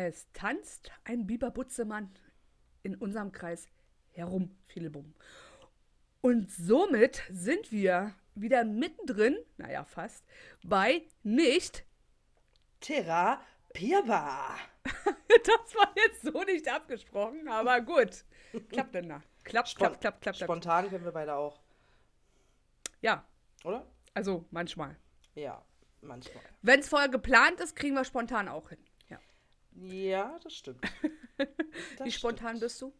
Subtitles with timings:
[0.00, 2.08] Es tanzt ein Biberbutzemann
[2.84, 3.66] in unserem Kreis
[4.12, 5.12] herum, Filibum.
[6.20, 10.24] Und somit sind wir wieder mittendrin, naja, fast,
[10.62, 11.84] bei nicht
[12.78, 14.58] Therapierbar.
[14.84, 18.24] das war jetzt so nicht abgesprochen, aber gut.
[18.68, 19.20] Klappt denn da?
[19.42, 20.48] Klappt, Spon- klappt, klappt, klappt, klappt.
[20.48, 21.60] Spontan können wir beide auch,
[23.00, 23.26] Ja,
[23.64, 23.84] oder?
[24.14, 24.96] also manchmal.
[25.34, 25.60] Ja,
[26.02, 26.44] manchmal.
[26.62, 28.78] Wenn es vorher geplant ist, kriegen wir spontan auch hin.
[29.80, 30.38] Ja.
[30.42, 30.84] Das stimmt.
[31.96, 32.60] Das Wie spontan stimmt.
[32.60, 32.92] bist du?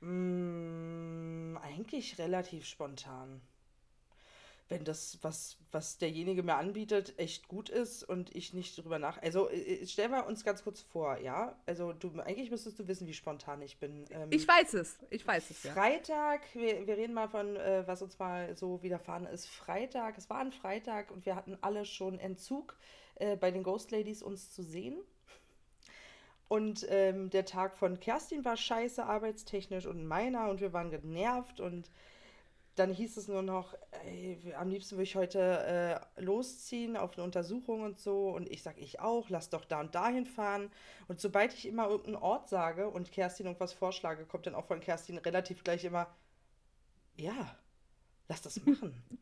[0.00, 3.40] Mm, eigentlich relativ spontan.
[4.74, 9.22] Wenn das, was, was derjenige mir anbietet, echt gut ist und ich nicht drüber nach.
[9.22, 11.56] Also äh, äh, stellen wir uns ganz kurz vor, ja?
[11.66, 14.04] Also du eigentlich müsstest du wissen, wie spontan ich bin.
[14.10, 14.98] Ähm, Ich weiß es.
[15.10, 15.72] Ich weiß es, ja.
[15.72, 19.48] Freitag, wir, wir reden mal von, äh, was uns mal so widerfahren ist.
[19.48, 22.76] Freitag, es war ein Freitag und wir hatten alle schon Entzug,
[23.16, 24.98] äh, bei den Ghost Ladies uns zu sehen.
[26.48, 31.58] Und ähm, der Tag von Kerstin war scheiße arbeitstechnisch und meiner und wir waren genervt
[31.60, 31.90] und
[32.74, 37.24] dann hieß es nur noch, ey, am liebsten würde ich heute äh, losziehen auf eine
[37.24, 38.30] Untersuchung und so.
[38.30, 40.70] Und ich sag, ich auch, lass doch da und dahin fahren.
[41.06, 44.80] Und sobald ich immer irgendeinen Ort sage und Kerstin irgendwas vorschlage, kommt dann auch von
[44.80, 46.08] Kerstin relativ gleich immer,
[47.16, 47.56] ja,
[48.28, 49.02] lass das machen.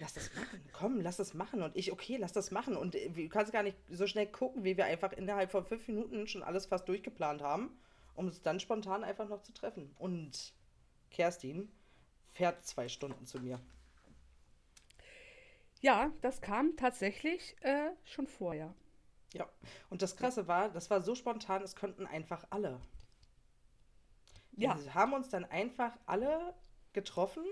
[0.00, 0.60] Lass das machen.
[0.72, 1.62] Komm, lass das machen.
[1.62, 2.76] Und ich, okay, lass das machen.
[2.76, 5.86] Und äh, du kannst gar nicht so schnell gucken, wie wir einfach innerhalb von fünf
[5.86, 7.78] Minuten schon alles fast durchgeplant haben,
[8.16, 9.94] um es dann spontan einfach noch zu treffen.
[9.98, 10.54] Und
[11.12, 11.70] Kerstin
[12.32, 13.60] fährt zwei Stunden zu mir.
[15.80, 18.74] Ja, das kam tatsächlich äh, schon vorher.
[19.34, 19.48] Ja.
[19.90, 22.80] Und das Krasse war, das war so spontan, es konnten einfach alle.
[24.52, 24.78] Ja.
[24.82, 26.54] Wir haben uns dann einfach alle
[26.92, 27.44] getroffen.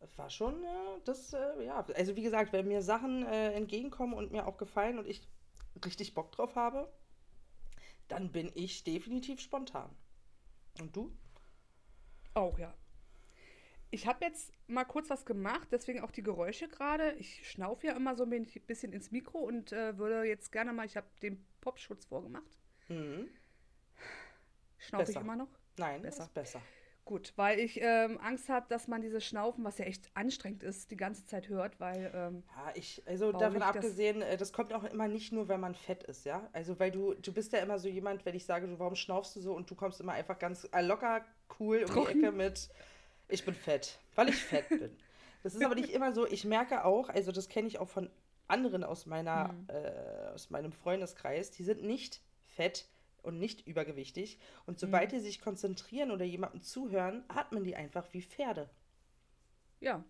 [0.00, 4.14] Das war schon, äh, das, äh, ja, also wie gesagt, wenn mir Sachen äh, entgegenkommen
[4.14, 5.28] und mir auch gefallen und ich
[5.84, 6.92] richtig Bock drauf habe,
[8.08, 9.94] dann bin ich definitiv spontan.
[10.80, 11.12] Und du?
[12.34, 12.74] Auch, ja.
[13.90, 17.12] Ich habe jetzt mal kurz was gemacht, deswegen auch die Geräusche gerade.
[17.12, 20.84] Ich schnaufe ja immer so ein bisschen ins Mikro und äh, würde jetzt gerne mal,
[20.84, 22.58] ich habe den Popschutz vorgemacht.
[22.88, 23.28] Mhm.
[24.78, 25.48] Schnaufe ich immer noch?
[25.78, 26.24] Nein, Besser.
[26.24, 26.60] ist besser.
[27.04, 30.90] Gut, weil ich ähm, Angst habe, dass man dieses Schnaufen, was ja echt anstrengend ist,
[30.90, 34.52] die ganze Zeit hört, weil ähm, Ja, ich, also davon ich das- abgesehen, äh, das
[34.52, 36.50] kommt auch immer nicht nur, wenn man fett ist, ja.
[36.52, 39.34] Also, weil du, du bist ja immer so jemand, wenn ich sage, du, warum schnaufst
[39.36, 41.24] du so und du kommst immer einfach ganz äh, locker,
[41.58, 42.68] cool um die Ecke mit,
[43.28, 44.96] ich bin fett, weil ich fett bin.
[45.42, 48.10] Das ist aber nicht immer so, ich merke auch, also das kenne ich auch von
[48.48, 49.66] anderen aus meiner, Mhm.
[49.68, 52.86] äh, aus meinem Freundeskreis, die sind nicht fett
[53.22, 54.38] und nicht übergewichtig.
[54.66, 55.16] Und sobald Mhm.
[55.16, 58.68] die sich konzentrieren oder jemandem zuhören, atmen die einfach wie Pferde.
[59.80, 60.04] ja.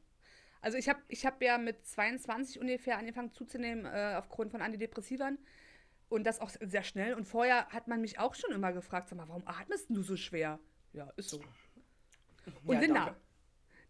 [0.60, 5.38] Also ich habe ich hab ja mit 22 ungefähr angefangen zuzunehmen äh, aufgrund von Antidepressivern.
[6.08, 7.14] Und das auch sehr schnell.
[7.14, 10.16] Und vorher hat man mich auch schon immer gefragt, sag mal, warum atmest du so
[10.16, 10.58] schwer?
[10.92, 11.40] Ja, ist so.
[12.64, 13.20] Und Ja, Linda, danke.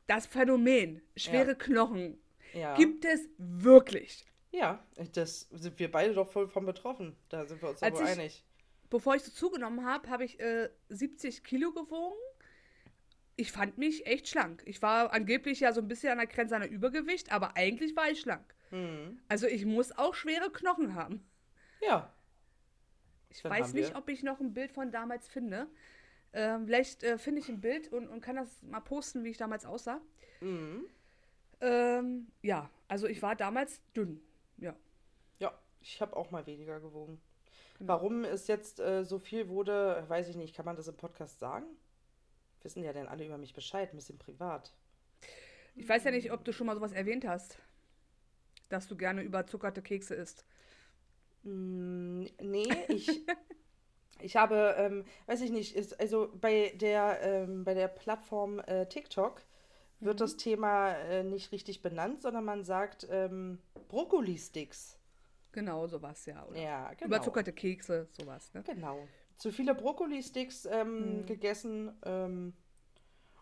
[0.07, 1.55] das Phänomen schwere Ja.
[1.55, 2.19] Knochen
[2.55, 2.75] Ja.
[2.77, 4.25] gibt es wirklich.
[4.51, 4.83] Ja,
[5.13, 7.15] das sind wir beide doch voll von betroffen.
[7.29, 8.45] Da sind wir uns Als aber ich- einig.
[8.91, 12.17] Bevor ich so zugenommen habe, habe ich äh, 70 Kilo gewogen.
[13.37, 14.63] Ich fand mich echt schlank.
[14.65, 18.11] Ich war angeblich ja so ein bisschen an der Grenze einer Übergewicht, aber eigentlich war
[18.11, 18.55] ich schlank.
[18.71, 19.21] Mhm.
[19.29, 21.23] Also ich muss auch schwere Knochen haben.
[21.83, 22.13] Ja.
[23.31, 25.69] Ich Dann weiß nicht, ob ich noch ein Bild von damals finde.
[26.33, 29.39] Ähm, vielleicht äh, finde ich ein Bild und, und kann das mal posten, wie ich
[29.39, 30.01] damals aussah.
[30.41, 30.85] Mhm.
[31.61, 34.21] Ähm, ja, also ich war damals dünn.
[34.59, 34.77] Ja.
[35.39, 37.21] Ja, ich habe auch mal weniger gewogen.
[37.79, 37.95] Genau.
[37.95, 40.55] Warum es jetzt äh, so viel wurde, weiß ich nicht.
[40.55, 41.67] Kann man das im Podcast sagen?
[42.63, 44.73] Wissen ja denn alle über mich Bescheid, ein bisschen privat.
[45.75, 47.59] Ich weiß ja nicht, ob du schon mal sowas erwähnt hast,
[48.69, 50.45] dass du gerne überzuckerte Kekse isst.
[51.45, 53.09] Mm, nee, ich,
[54.23, 58.87] ich habe, ähm, weiß ich nicht, ist, also bei der, ähm, bei der Plattform äh,
[58.87, 59.43] TikTok
[60.01, 60.19] wird Mhm.
[60.19, 63.59] das Thema äh, nicht richtig benannt, sondern man sagt ähm,
[63.89, 64.99] Brokkoli-Sticks.
[65.53, 66.47] Genau, sowas, ja.
[66.47, 67.07] Oder Ja, genau.
[67.07, 68.63] Überzuckerte Kekse, sowas, ne?
[68.65, 69.09] Genau.
[69.37, 71.27] Zu viele Brokkoli-Sticks ähm, Mhm.
[71.27, 72.53] gegessen ähm,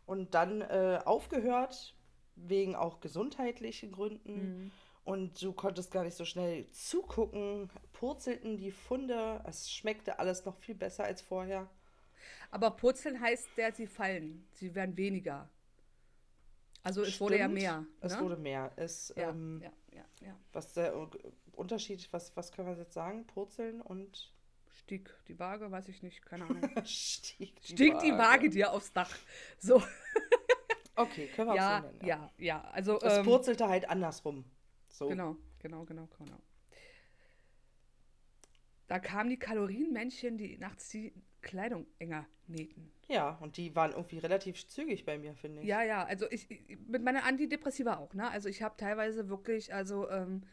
[0.07, 1.95] und dann äh, aufgehört,
[2.37, 4.67] wegen auch gesundheitlichen Gründen.
[4.67, 4.73] Mhm.
[5.07, 10.57] Und du konntest gar nicht so schnell zugucken, purzelten die Funde, es schmeckte alles noch
[10.57, 11.71] viel besser als vorher.
[12.51, 14.45] Aber Purzeln heißt der, sie fallen.
[14.55, 15.49] Sie werden weniger.
[16.83, 17.87] Also es wurde ja Stimmt, mehr.
[18.01, 18.21] Es ne?
[18.21, 18.73] wurde mehr.
[18.75, 20.37] Es, ja, ähm, ja, ja, ja.
[20.53, 20.93] Was der
[21.53, 23.29] Unterschied, was, was können wir jetzt sagen?
[23.29, 24.33] Purzeln und
[24.75, 26.69] Stieg die Waage, weiß ich nicht, keine Ahnung.
[26.85, 29.15] stieg die Stieg die Waage dir aufs Dach.
[29.61, 29.81] So,
[30.97, 32.07] Okay, können wir auch ja, so nennen.
[32.07, 32.61] ja, ja.
[32.73, 34.45] Also, Es ähm, purzelte halt andersrum.
[34.97, 35.09] So.
[35.09, 36.39] genau, genau, genau, genau.
[38.87, 41.13] Da kamen die Kalorienmännchen, die nachts die
[41.43, 42.91] Kleidung enger nähten.
[43.09, 45.69] Ja, und die waren irgendwie relativ zügig bei mir, finde ich.
[45.69, 48.31] Ja, ja, also ich, ich mit meiner Antidepressiva auch, ne?
[48.31, 50.45] Also ich habe teilweise wirklich, also, ähm,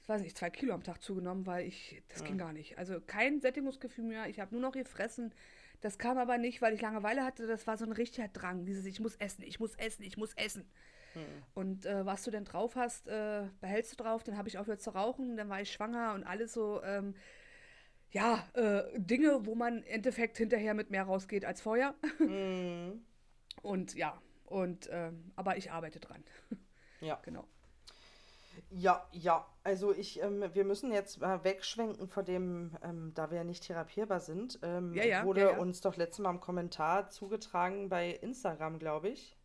[0.00, 2.26] ich weiß nicht, zwei Kilo am Tag zugenommen, weil ich, das Ja.
[2.28, 2.78] ging gar nicht.
[2.78, 5.34] Also kein Sättigungsgefühl mehr, ich habe nur noch gefressen.
[5.80, 8.86] Das kam aber nicht, weil ich Langeweile hatte, das war so ein richtiger Drang, dieses,
[8.86, 10.70] ich muss essen, ich muss essen, ich muss essen.
[11.14, 11.22] Hm.
[11.54, 14.22] Und äh, was du denn drauf hast, äh, behältst du drauf.
[14.22, 17.14] Dann habe ich aufgehört zu rauchen, dann war ich schwanger und alles so, ähm,
[18.10, 21.94] ja, äh, Dinge, wo man im Endeffekt hinterher mit mehr rausgeht als vorher.
[22.18, 23.04] Mhm.
[23.62, 26.24] Und ja, und ähm, aber ich arbeite dran.
[27.00, 27.18] Ja.
[27.24, 27.44] Genau.
[28.70, 29.44] Ja, ja.
[29.64, 33.64] Also ich, ähm, wir müssen jetzt mal wegschwenken von dem, ähm, da wir ja nicht
[33.66, 35.58] therapierbar sind, ähm, Ja, ja, wurde ja.
[35.58, 39.36] uns doch letztes Mal im Kommentar zugetragen bei Instagram, glaube ich,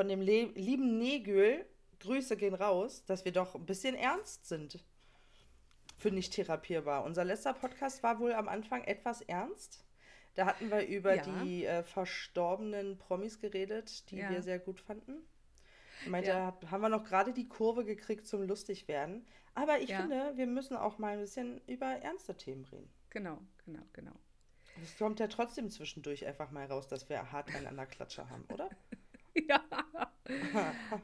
[0.00, 1.66] von dem Le lieben Negül,
[1.98, 4.82] Grüße gehen raus, dass wir doch ein bisschen ernst sind
[5.98, 7.04] für nicht therapierbar.
[7.04, 9.84] Unser letzter Podcast war wohl am Anfang etwas ernst.
[10.36, 11.22] Da hatten wir über Ja.
[11.44, 14.30] die äh, verstorbenen Promis geredet, die Ja.
[14.30, 15.18] wir sehr gut fanden.
[16.04, 16.56] Ich meinte, Ja.
[16.62, 19.26] da haben wir noch gerade die Kurve gekriegt zum Lustigwerden.
[19.54, 22.90] Aber ich finde, wir müssen auch mal ein bisschen über ernste Themen reden.
[23.10, 23.36] Genau,
[23.66, 24.14] genau, genau.
[24.82, 28.46] Es kommt ja trotzdem zwischendurch einfach mal raus, dass wir hart an der Klatsche haben,
[28.50, 28.70] oder?
[29.48, 29.62] Ja.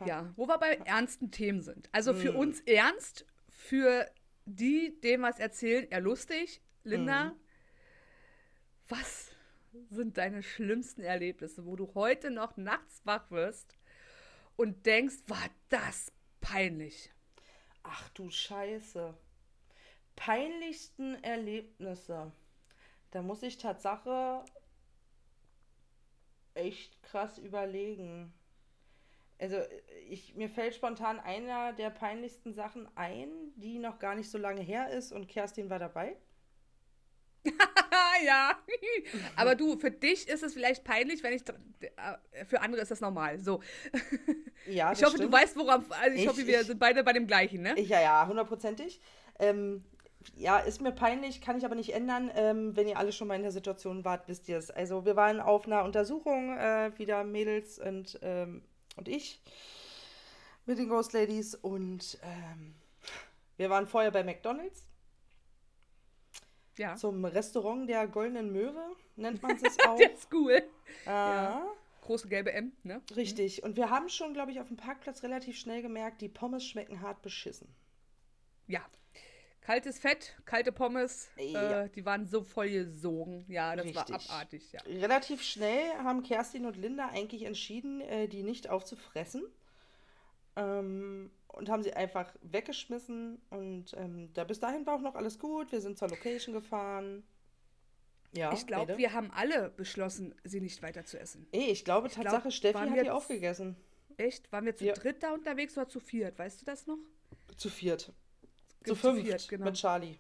[0.05, 1.89] ja, wo wir bei ernsten Themen sind.
[1.93, 2.37] Also für Mm.
[2.37, 4.11] uns ernst, für
[4.47, 6.61] die, denen was erzählen, eher lustig.
[6.85, 7.41] Linda, Mm.
[8.89, 9.35] was
[9.91, 13.77] sind deine schlimmsten Erlebnisse, wo du heute noch nachts wach wirst
[14.57, 17.13] und denkst, war das peinlich?
[17.83, 19.15] Ach du Scheiße.
[20.17, 22.33] Peinlichsten Erlebnisse.
[23.13, 24.45] Da muss ich Tatsache
[26.57, 28.33] echt krass überlegen.
[29.39, 29.59] Also
[30.09, 34.63] ich, mir fällt spontan einer der peinlichsten Sachen ein, die noch gar nicht so lange
[34.63, 36.17] her ist und Kerstin war dabei.
[38.25, 38.59] Ja.
[39.37, 41.43] Aber du, für dich ist es vielleicht peinlich, wenn ich.
[41.51, 43.39] äh, Für andere ist das normal.
[43.39, 43.61] So.
[44.67, 45.33] Ja, Ich hoffe, du stimmt.
[45.35, 45.85] weißt, worauf.
[45.93, 47.79] Also ich, Ich- hoffe, wir ich- sind beide bei dem gleichen, ne?
[47.81, 49.01] Ja, ja, hundertprozentig.
[49.39, 49.85] Ähm,
[50.35, 52.31] ja, ist mir peinlich, kann ich aber nicht ändern.
[52.35, 54.71] Ähm, wenn ihr alle schon mal in der Situation wart, wisst ihr es.
[54.71, 58.63] Also wir waren auf einer Untersuchung, äh, wieder Mädels und, ähm,
[58.97, 59.41] und ich
[60.67, 62.75] mit den Ghost Ladies und ähm,
[63.57, 64.85] wir waren vorher bei McDonalds
[66.77, 66.97] ja.
[66.97, 68.83] zum Restaurant der Goldenen Möwe,
[69.17, 69.97] nennt man es auch.
[69.97, 70.63] Der ist cool.
[71.07, 71.63] Ah,
[72.03, 73.01] Große gelbe M, ne?
[73.17, 73.63] Richtig.
[73.63, 77.01] Und wir haben schon, glaube ich, auf dem Parkplatz relativ schnell gemerkt, die Pommes schmecken
[77.01, 77.69] hart beschissen.
[78.69, 78.85] Ja.
[79.67, 81.83] Kaltes Fett, kalte Pommes, Ja.
[81.83, 83.45] äh, die waren so voll gesogen.
[83.49, 84.31] Ja, das war Richtig.
[84.31, 84.81] abartig, ja.
[84.83, 89.43] Relativ schnell haben Kerstin und Linda eigentlich entschieden, äh, die nicht aufzufressen.
[90.55, 93.43] Ähm, und haben sie einfach weggeschmissen.
[93.51, 95.73] Und ähm, da bis dahin war auch noch alles gut.
[95.73, 97.25] Wir sind zur Location gefahren.
[98.37, 101.45] Ja, ich glaube, wir haben alle beschlossen, sie nicht weiter zu essen.
[101.51, 103.75] Ey, ich glaube glaub, Tatsache, Steffi waren hat die aufgegessen.
[104.17, 104.53] Echt?
[104.53, 104.93] Waren wir zu Ja.
[104.93, 106.39] dritt da unterwegs oder zu viert?
[106.39, 106.99] Weißt du das noch?
[107.57, 108.13] Zu viert.
[108.87, 109.67] Zu viert, genau.
[109.67, 110.19] mit Charlie.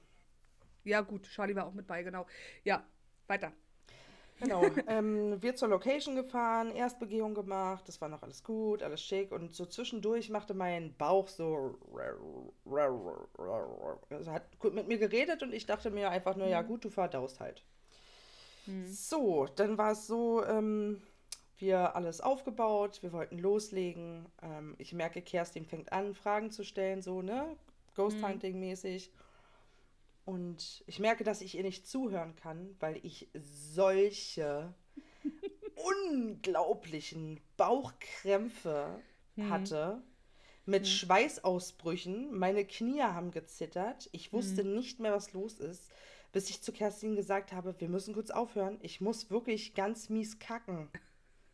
[0.84, 2.26] Ja, gut, Charlie war auch mit bei, genau.
[2.64, 2.84] Ja,
[3.26, 3.52] weiter.
[4.38, 4.62] Genau.
[4.88, 9.32] ähm, wir zur Location gefahren, Erstbegehung gemacht, das war noch alles gut, alles schick.
[9.32, 11.78] Und so zwischendurch machte mein Bauch so.
[14.10, 16.90] Also hat gut mit mir geredet und ich dachte mir einfach nur, ja gut, du
[16.90, 17.64] verdaust halt.
[18.88, 21.00] So, dann war es so, ähm,
[21.58, 24.26] wir alles aufgebaut, wir wollten loslegen.
[24.42, 27.56] Ähm, ich merke, Kerstin fängt an, Fragen zu stellen, so, ne?
[27.96, 29.10] Ghost Hunting-mäßig.
[30.24, 34.74] Und ich merke, dass ich ihr nicht zuhören kann, weil ich solche
[35.74, 39.00] unglaublichen Bauchkrämpfe
[39.48, 40.02] hatte.
[40.68, 42.36] Mit Schweißausbrüchen.
[42.36, 44.08] Meine Knie haben gezittert.
[44.10, 45.92] Ich wusste nicht mehr, was los ist,
[46.32, 48.78] bis ich zu Kerstin gesagt habe, wir müssen kurz aufhören.
[48.82, 50.88] Ich muss wirklich ganz mies kacken.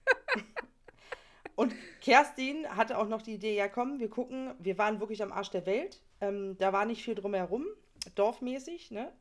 [1.56, 5.30] Und Kerstin hatte auch noch die Idee, ja komm, wir gucken, wir waren wirklich am
[5.30, 6.00] Arsch der Welt.
[6.22, 7.66] Ähm, da war nicht viel drumherum,
[8.14, 9.12] dorfmäßig, ne?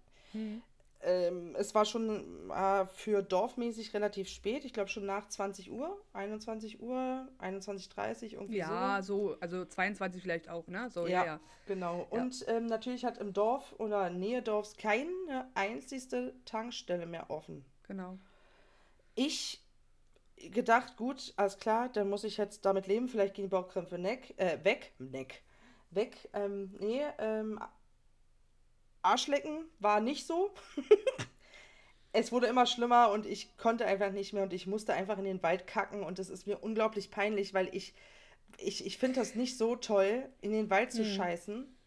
[1.04, 6.00] Ähm, es war schon äh, für dorfmäßig relativ spät, ich glaube schon nach 20 Uhr,
[6.14, 9.30] 21 Uhr, 21.30 irgendwie Ja, so.
[9.32, 10.90] so, also 22 vielleicht auch, ne?
[10.92, 11.40] So, Ja, ja, ja.
[11.66, 12.06] genau.
[12.12, 17.66] Und ähm, natürlich hat im Dorf oder Nähe Dorfs keine einzigste Tankstelle mehr offen.
[17.88, 18.20] Genau.
[19.16, 19.60] Ich
[20.52, 23.08] gedacht, gut, alles klar, dann muss ich jetzt damit leben.
[23.10, 24.94] Vielleicht gehen die Bauchkrämpfe neck, äh, weg.
[25.00, 25.42] Neck.
[25.92, 26.30] Weg.
[26.34, 27.60] Ähm, nee, ähm,
[29.02, 30.54] Arschlecken war nicht so.
[32.14, 35.26] es wurde immer schlimmer und ich konnte einfach nicht mehr und ich musste einfach in
[35.26, 37.94] den Wald kacken und das ist mir unglaublich peinlich, weil ich,
[38.58, 41.78] ich, ich finde das nicht so toll, in den Wald zu scheißen.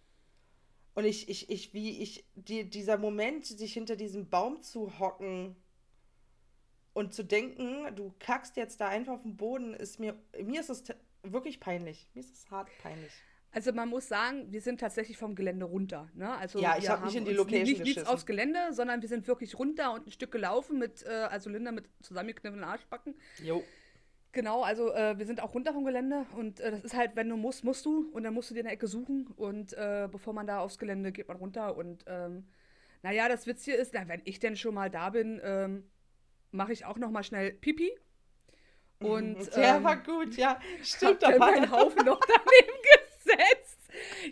[0.95, 5.57] Und ich, ich, ich, wie ich, die, dieser Moment, sich hinter diesem Baum zu hocken
[6.93, 10.71] und zu denken, du kackst jetzt da einfach auf den Boden, ist mir, mir ist
[10.71, 10.85] es
[11.23, 12.09] wirklich peinlich.
[12.15, 13.13] Mir ist es hart peinlich.
[13.55, 16.09] Also man muss sagen, wir sind tatsächlich vom Gelände runter.
[16.15, 16.29] Ne?
[16.29, 19.09] Also ja, ich habe nicht in die Location nicht, nicht nichts aufs Gelände, sondern wir
[19.09, 23.15] sind wirklich runter und ein Stück gelaufen mit, äh, also Linda mit zusammengekniffenen Arschbacken.
[23.41, 23.63] Jo.
[24.33, 27.29] Genau, also äh, wir sind auch runter vom Gelände und äh, das ist halt, wenn
[27.29, 30.33] du musst, musst du und dann musst du dir eine Ecke suchen und äh, bevor
[30.33, 32.49] man da aufs Gelände geht man runter und ähm,
[33.03, 35.89] naja, das Witzige ist, na, wenn ich denn schon mal da bin, ähm,
[36.51, 37.93] mache ich auch noch mal schnell Pipi.
[38.99, 40.59] Und, Der ähm, war gut, ja.
[40.83, 43.04] Stimmt, da war mein Haufen noch daneben.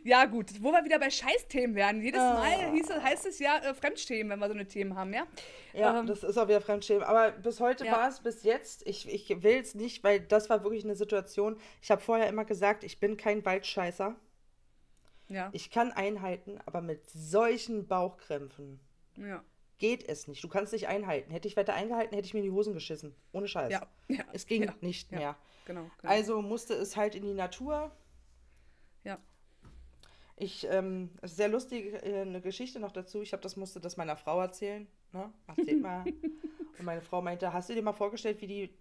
[0.04, 2.00] Ja, gut, wo wir wieder bei Scheißthemen werden.
[2.02, 2.34] Jedes ah.
[2.34, 5.26] Mal hieß, heißt es ja äh, Fremdschämen, wenn wir so eine Themen haben, ja?
[5.72, 7.02] Ja, ähm, das ist auch wieder Fremdschämen.
[7.02, 7.92] Aber bis heute ja.
[7.92, 11.56] war es, bis jetzt, ich, ich will es nicht, weil das war wirklich eine Situation.
[11.80, 14.16] Ich habe vorher immer gesagt, ich bin kein Waldscheißer.
[15.28, 15.50] Ja.
[15.52, 18.80] Ich kann einhalten, aber mit solchen Bauchkrämpfen.
[19.16, 19.42] Ja
[19.82, 20.44] geht es nicht.
[20.44, 21.32] Du kannst nicht einhalten.
[21.32, 23.16] Hätte ich weiter eingehalten, hätte ich mir in die Hosen geschissen.
[23.32, 23.72] Ohne Scheiß.
[23.72, 23.88] Ja,
[24.32, 25.36] es ging nicht mehr.
[25.64, 27.90] Genau, genau, Also musste es halt in die Natur.
[29.02, 29.18] Ja.
[30.36, 33.22] Ich, ähm, sehr lustig, äh, eine Geschichte noch dazu.
[33.22, 34.86] Ich habe das musste das meiner Frau erzählen.
[35.12, 35.32] Ne?
[35.46, 36.04] Erzähl mal.
[36.06, 38.74] Und meine Frau meinte, hast du dir mal vorgestellt, wie die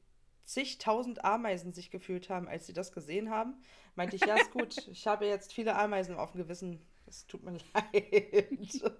[0.43, 3.55] zigtausend Ameisen sich gefühlt haben, als sie das gesehen haben?
[3.95, 4.75] Meinte ich, ja, ist gut.
[4.91, 6.81] Ich habe jetzt viele Ameisen auf dem Gewissen.
[7.07, 8.93] Es tut mir leid.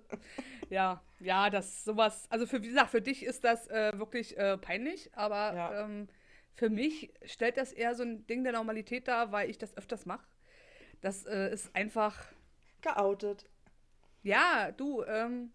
[0.70, 4.58] ja, ja, das sowas, also für, wie gesagt, für dich ist das äh, wirklich äh,
[4.58, 5.84] peinlich, aber ja.
[5.84, 6.08] ähm,
[6.54, 10.06] für mich stellt das eher so ein Ding der Normalität dar, weil ich das öfters
[10.06, 10.26] mache.
[11.02, 12.28] Das äh, ist einfach.
[12.82, 13.50] Geoutet.
[14.24, 15.52] Ja, du, ähm,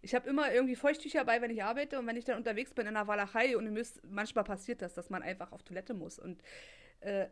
[0.00, 2.86] ich habe immer irgendwie Feuchttücher bei, wenn ich arbeite und wenn ich dann unterwegs bin
[2.86, 6.18] in der Walachei und müsst, manchmal passiert das, dass man einfach auf Toilette muss.
[6.18, 6.42] Und
[7.00, 7.28] äh,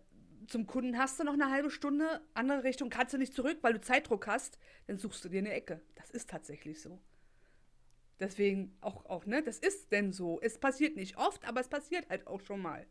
[0.46, 3.72] zum Kunden hast du noch eine halbe Stunde, andere Richtung kannst du nicht zurück, weil
[3.72, 5.80] du Zeitdruck hast, dann suchst du dir eine Ecke.
[5.96, 7.00] Das ist tatsächlich so.
[8.20, 10.40] Deswegen auch, auch, ne, das ist denn so.
[10.40, 12.86] Es passiert nicht oft, aber es passiert halt auch schon mal.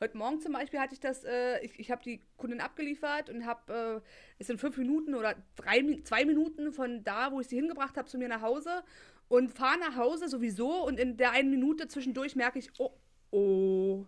[0.00, 3.46] Heute Morgen zum Beispiel hatte ich das, äh, ich, ich habe die Kundin abgeliefert und
[3.46, 4.08] habe, äh,
[4.38, 8.08] es sind fünf Minuten oder drei, zwei Minuten von da, wo ich sie hingebracht habe,
[8.08, 8.82] zu mir nach Hause
[9.28, 12.92] und fahre nach Hause sowieso und in der einen Minute zwischendurch merke ich, oh,
[13.30, 14.04] oh.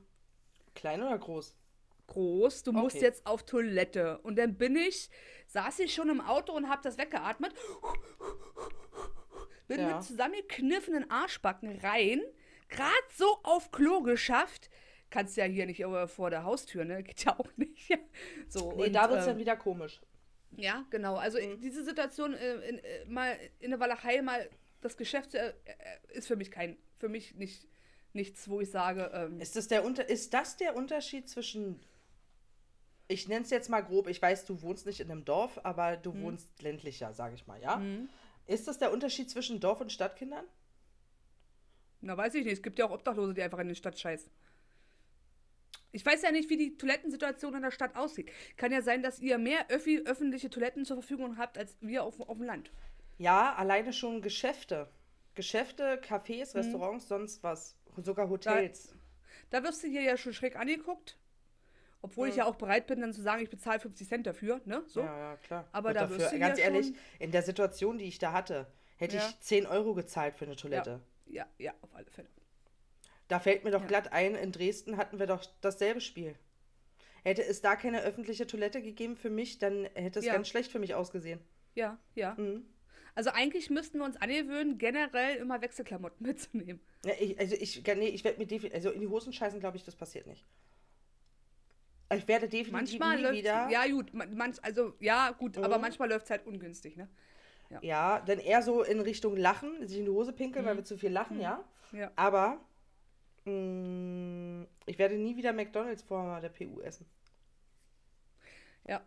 [0.75, 1.57] Klein oder groß?
[2.07, 2.81] groß, du okay.
[2.81, 4.19] musst jetzt auf Toilette.
[4.19, 5.11] Und dann bin ich,
[5.49, 7.53] saß ich schon im Auto und habe das weggeatmet.
[9.69, 9.95] Bin ja.
[9.95, 12.23] mit zusammengekniffenen Arschbacken rein,
[12.69, 14.71] gerade so auf Klo geschafft.
[15.17, 17.03] Kannst ja hier nicht vor der Haustür, ne?
[17.03, 17.89] Geht ja auch nicht.
[18.49, 20.03] so, nee, und, da wird es äh, dann wieder komisch.
[20.57, 21.17] Ja, genau.
[21.17, 21.59] Also mhm.
[21.59, 24.47] diese Situation, äh, in, äh, mal in der Walachei, mal
[24.83, 25.55] das Geschäft äh, äh,
[26.13, 27.67] ist für mich kein, für mich nicht
[28.13, 29.11] nichts, wo ich sage.
[29.15, 31.81] Ähm, ist, das der Unter ist das der Unterschied zwischen
[33.09, 35.97] ich nenne es jetzt mal grob, ich weiß, du wohnst nicht in einem Dorf, aber
[35.97, 36.23] du hm.
[36.23, 37.79] wohnst ländlicher, sage ich mal, ja?
[37.79, 38.11] Hm.
[38.47, 40.45] Ist das der Unterschied zwischen Dorf- und Stadtkindern?
[42.01, 42.55] Na, weiß ich nicht.
[42.55, 44.31] Es gibt ja auch Obdachlose, die einfach in die Stadt scheißen.
[45.93, 48.31] Ich weiß ja nicht, wie die Toilettensituation in der Stadt aussieht.
[48.57, 52.21] Kann ja sein, dass ihr mehr Öffi öffentliche Toiletten zur Verfügung habt, als wir auf,
[52.21, 52.71] auf dem Land.
[53.19, 54.89] Ja, alleine schon Geschäfte.
[55.35, 56.61] Geschäfte, Cafés, hm.
[56.61, 57.77] Restaurants, sonst was.
[58.03, 58.95] Sogar Hotels.
[59.51, 61.19] Da, da wirst du hier ja schon schräg angeguckt.
[62.03, 62.31] Obwohl mhm.
[62.31, 64.85] ich ja auch bereit bin, dann zu sagen, ich bezahle 50 Cent dafür, ne?
[64.87, 65.01] So.
[65.01, 65.69] Ja, ja, klar.
[65.73, 68.67] Aber da dafür, du ganz ja ehrlich, in der Situation, die ich da hatte,
[68.97, 69.27] hätte ja.
[69.27, 71.01] ich 10 Euro gezahlt für eine Toilette.
[71.27, 72.29] Ja, ja, ja auf alle Fälle.
[73.29, 73.87] Da fällt mir doch ja.
[73.87, 76.37] glatt ein, in Dresden hatten wir doch dasselbe Spiel.
[77.25, 80.79] Hätte es da keine öffentliche Toilette gegeben für mich, dann hätte es ganz schlecht für
[80.79, 81.41] mich ausgesehen.
[81.75, 82.35] Ja, ja.
[82.35, 82.65] Mhm.
[83.17, 86.81] Also eigentlich müssten wir uns angewöhnen, generell immer Wechselklamotten mitzunehmen.
[87.05, 89.77] Ja, ich, also ich, nee, ich werde mir definitiv, also in die Hosen scheißen, glaube
[89.77, 90.45] ich, das passiert nicht.
[92.15, 93.69] Ich werde definitiv manchmal nie wieder.
[93.71, 95.65] Ja, gut, man, also ja, gut, mhm.
[95.65, 97.09] aber manchmal läuft es halt ungünstig, ne?
[97.69, 97.81] Ja.
[97.83, 100.69] ja, dann eher so in Richtung Lachen, sich in die Hose pinkeln, mhm.
[100.69, 101.43] weil wir zu viel lachen, mhm.
[101.43, 101.65] ja.
[101.93, 102.13] ja.
[102.15, 102.61] Aber
[103.47, 107.07] ich werde nie wieder McDonalds vor der PU essen.
[108.89, 109.03] Ja.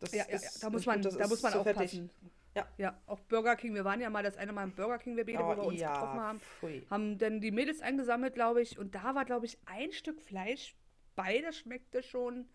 [0.00, 2.10] Das ja, ist, ja, da muss man, da muss man aufpassen.
[2.54, 2.66] Ja.
[2.78, 3.74] ja, auch Burger King.
[3.74, 5.64] Wir waren ja mal das eine Mal im Burger King, wir beide, oh, wo wir
[5.64, 6.40] uns ja, getroffen haben.
[6.40, 6.86] Pfui.
[6.88, 8.78] Haben dann die Mädels eingesammelt, glaube ich.
[8.78, 10.74] Und da war, glaube ich, ein Stück Fleisch
[11.14, 12.48] beide schmeckte schon,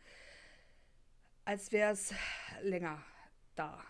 [1.46, 2.14] als wäre es
[2.62, 3.04] länger
[3.56, 3.84] da.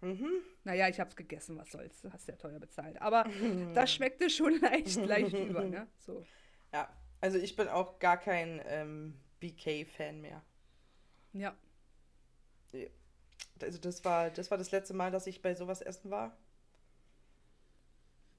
[0.00, 0.42] Mhm.
[0.64, 2.00] Naja, ich habe es gegessen, was soll's.
[2.00, 3.00] Du hast ja teuer bezahlt.
[3.02, 3.72] Aber mhm.
[3.74, 5.86] das schmeckte schon leicht, leicht über, ne?
[5.98, 6.24] So.
[6.72, 6.88] Ja,
[7.20, 10.42] also ich bin auch gar kein ähm, BK-Fan mehr.
[11.32, 11.56] Ja.
[13.60, 16.36] Also das war, das war das letzte Mal, dass ich bei sowas essen war.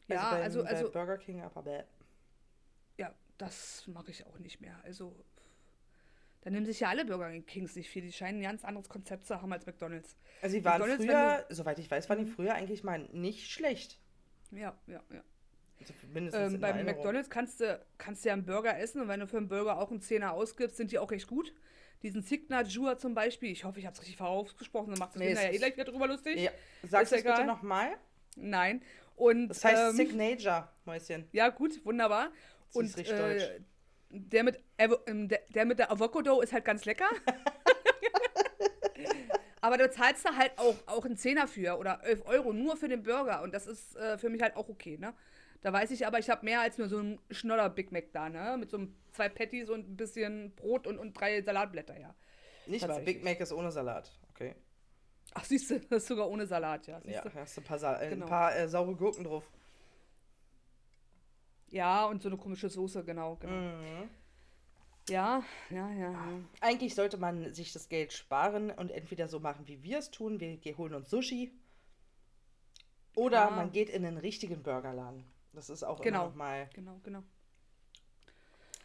[0.08, 1.84] Also ja, beim, also, also Burger King, aber bäh.
[2.98, 4.80] Ja, das mache ich auch nicht mehr.
[4.84, 5.16] Also
[6.42, 8.02] Da nehmen sich ja alle Burger Kings nicht viel.
[8.02, 10.16] Die scheinen ein ganz anderes Konzept zu haben als McDonalds.
[10.42, 14.00] Also die waren McDonald's, früher, soweit ich weiß, waren die früher eigentlich mal nicht schlecht.
[14.52, 15.24] Ja, ja, ja.
[15.80, 16.86] Also Ähm, beim.
[16.86, 19.78] McDonalds kannst du, kannst du ja einen Burger essen und wenn du für einen Burger
[19.80, 21.54] auch einen Zehner ausgibst, sind die auch recht gut.
[22.04, 25.34] Diesen Signature zum Beispiel, ich hoffe, ich habe es richtig ausgesprochen, dann macht es Nee,
[25.34, 26.40] ja eh gleich wieder drüber lustig.
[26.40, 26.52] Ja,
[26.88, 27.90] sagst du es bitte nochmal?
[28.36, 28.82] Nein.
[29.16, 31.28] Und, Das heißt ähm, Signature, Mäuschen.
[31.34, 32.32] Ja, gut, wunderbar.
[32.70, 33.44] Sie Und ist richtig äh, deutsch.
[34.12, 37.10] der, mit, ähm, der, der mit der Avocado ist halt ganz lecker.
[39.62, 42.88] Aber da zahlst du halt auch, auch einen Zehner für oder 11 Euro nur für
[42.88, 43.42] den Burger.
[43.42, 45.14] Und das ist äh, für mich halt auch okay, ne?
[45.62, 48.30] Da weiß ich aber, ich habe mehr als nur so einen Schnoller Big Mac da,
[48.30, 48.56] ne?
[48.58, 52.16] Mit so einem, zwei Patties und ein bisschen Brot und, und drei Salatblätter, ja.
[52.66, 53.16] Nicht mal, tatsächlich.
[53.18, 54.12] Big Mac ist ohne Salat.
[54.30, 54.56] Okay.
[55.34, 57.00] Ach, siehst du, das ist sogar ohne Salat, ja.
[57.04, 57.40] Ja, siehst du?
[57.40, 58.26] hast du ein paar, Sa Genau.
[58.26, 59.44] ein paar äh, saure Gurken drauf.
[61.72, 63.54] ja, und so eine komische Soße, genau, genau.
[63.54, 64.10] Mhm.
[65.10, 66.40] Ja, ja, ja, ja.
[66.62, 70.40] Eigentlich sollte man sich das Geld sparen und entweder so machen, wie wir es tun.
[70.40, 71.52] Wir holen uns Sushi.
[73.16, 73.50] Oder Ja.
[73.50, 75.26] man geht in den richtigen Burgerladen.
[75.54, 76.20] Das ist auch Genau.
[76.22, 76.70] immer noch mal.
[76.74, 77.24] Genau, genau.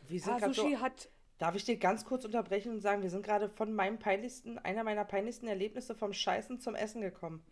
[0.09, 3.03] Wir sind Ja, grad Sushi so, hat darf ich dir ganz kurz unterbrechen und sagen,
[3.03, 7.45] wir sind gerade von meinem peinlichsten, einer meiner peinlichsten Erlebnisse vom Scheißen zum Essen gekommen.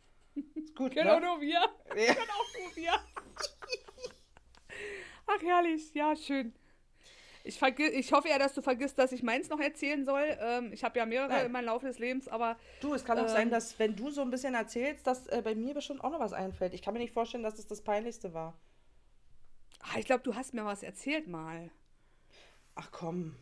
[0.54, 1.26] Ist gut, Genau, ne?
[1.26, 1.60] nur wir.
[1.96, 2.14] Ja.
[2.14, 2.92] Genau, nur wir.
[5.26, 5.92] Ach, herrlich.
[5.94, 6.54] Ja, schön.
[7.44, 10.36] Ich, ich hoffe ja, dass du vergisst, dass ich meins noch erzählen soll.
[10.40, 11.46] Ähm, ich habe ja mehrere Nein.
[11.46, 13.28] in meinem Laufe des Lebens, aber Du, es kann auch Ähm.
[13.28, 16.20] sein, dass wenn du so ein bisschen erzählst, dass äh, bei mir bestimmt auch noch
[16.20, 16.72] was einfällt.
[16.72, 18.56] Ich kann mir nicht vorstellen, dass es das Peinlichste war.
[19.82, 21.70] Ah, ich glaube, du hast mir was erzählt mal.
[22.74, 23.36] Ach komm.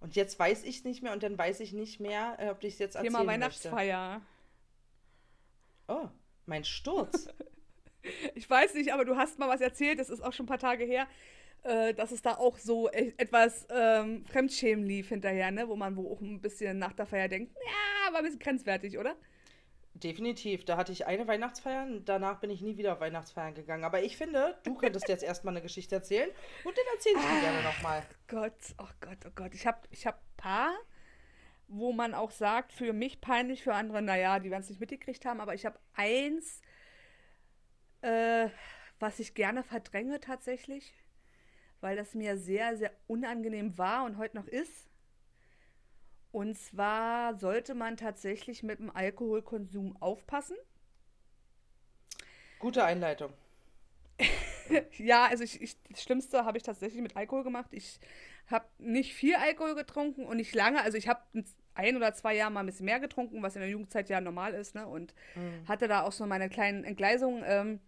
[0.00, 2.74] Und jetzt weiß ich nicht mehr und dann weiß ich nicht mehr, äh, ob ich
[2.74, 3.32] es jetzt erzählen Thema möchte.
[3.70, 4.22] Weihnachtsfeier.
[5.88, 6.08] Oh,
[6.46, 7.28] mein Sturz.
[8.34, 10.58] Ich weiß nicht, aber du hast mal was erzählt, das ist auch schon ein paar
[10.58, 11.06] Tage her,
[11.64, 15.68] äh, dass es da auch so e- etwas ähm, Fremdschämen lief hinterher, ne?
[15.68, 18.96] wo man wo auch ein bisschen nach der Feier denkt, ja, war ein bisschen grenzwertig,
[18.96, 19.16] oder?
[20.02, 20.64] Definitiv.
[20.64, 23.84] Da hatte ich eine Weihnachtsfeier und danach bin ich nie wieder auf Weihnachtsfeiern gegangen.
[23.84, 26.30] Aber ich finde, du könntest jetzt erstmal eine Geschichte erzählen
[26.64, 28.02] und dann erzähle ich dir gerne nochmal.
[28.28, 29.54] Gott, oh Gott, oh Gott.
[29.54, 30.72] Ich habe ich hab ein paar,
[31.68, 35.24] wo man auch sagt, für mich peinlich, für andere, naja, die werden es nicht mitgekriegt
[35.24, 36.62] haben, aber ich habe eins,
[38.02, 38.48] äh,
[38.98, 40.92] was ich gerne verdränge tatsächlich,
[41.80, 44.89] weil das mir sehr, sehr unangenehm war und heute noch ist.
[46.32, 50.56] Und zwar sollte man tatsächlich mit dem Alkoholkonsum aufpassen.
[52.58, 53.32] Gute Einleitung.
[54.98, 57.70] Ja, also ich, ich, das Schlimmste habe ich tatsächlich mit Alkohol gemacht.
[57.72, 57.98] Ich
[58.48, 60.80] habe nicht viel Alkohol getrunken und nicht lange.
[60.80, 61.20] Also ich habe
[61.74, 64.54] ein oder zwei Jahre mal ein bisschen mehr getrunken, was in der Jugendzeit ja normal
[64.54, 64.86] ist, ne?
[64.86, 65.12] Und
[65.66, 67.42] hatte da auch so meine kleinen Entgleisungen.
[67.44, 67.80] Ähm,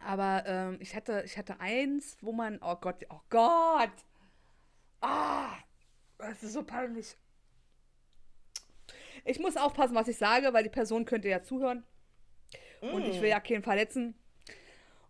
[0.00, 3.92] aber ähm, ich hatte, ich hatte eins, wo man, oh Gott, oh Gott,
[5.00, 5.56] ah,
[6.18, 7.16] das ist so peinlich.
[9.24, 11.84] Ich muss aufpassen, was ich sage, weil die Person könnte ja zuhören.
[12.80, 14.14] Und ich will ja keinen verletzen.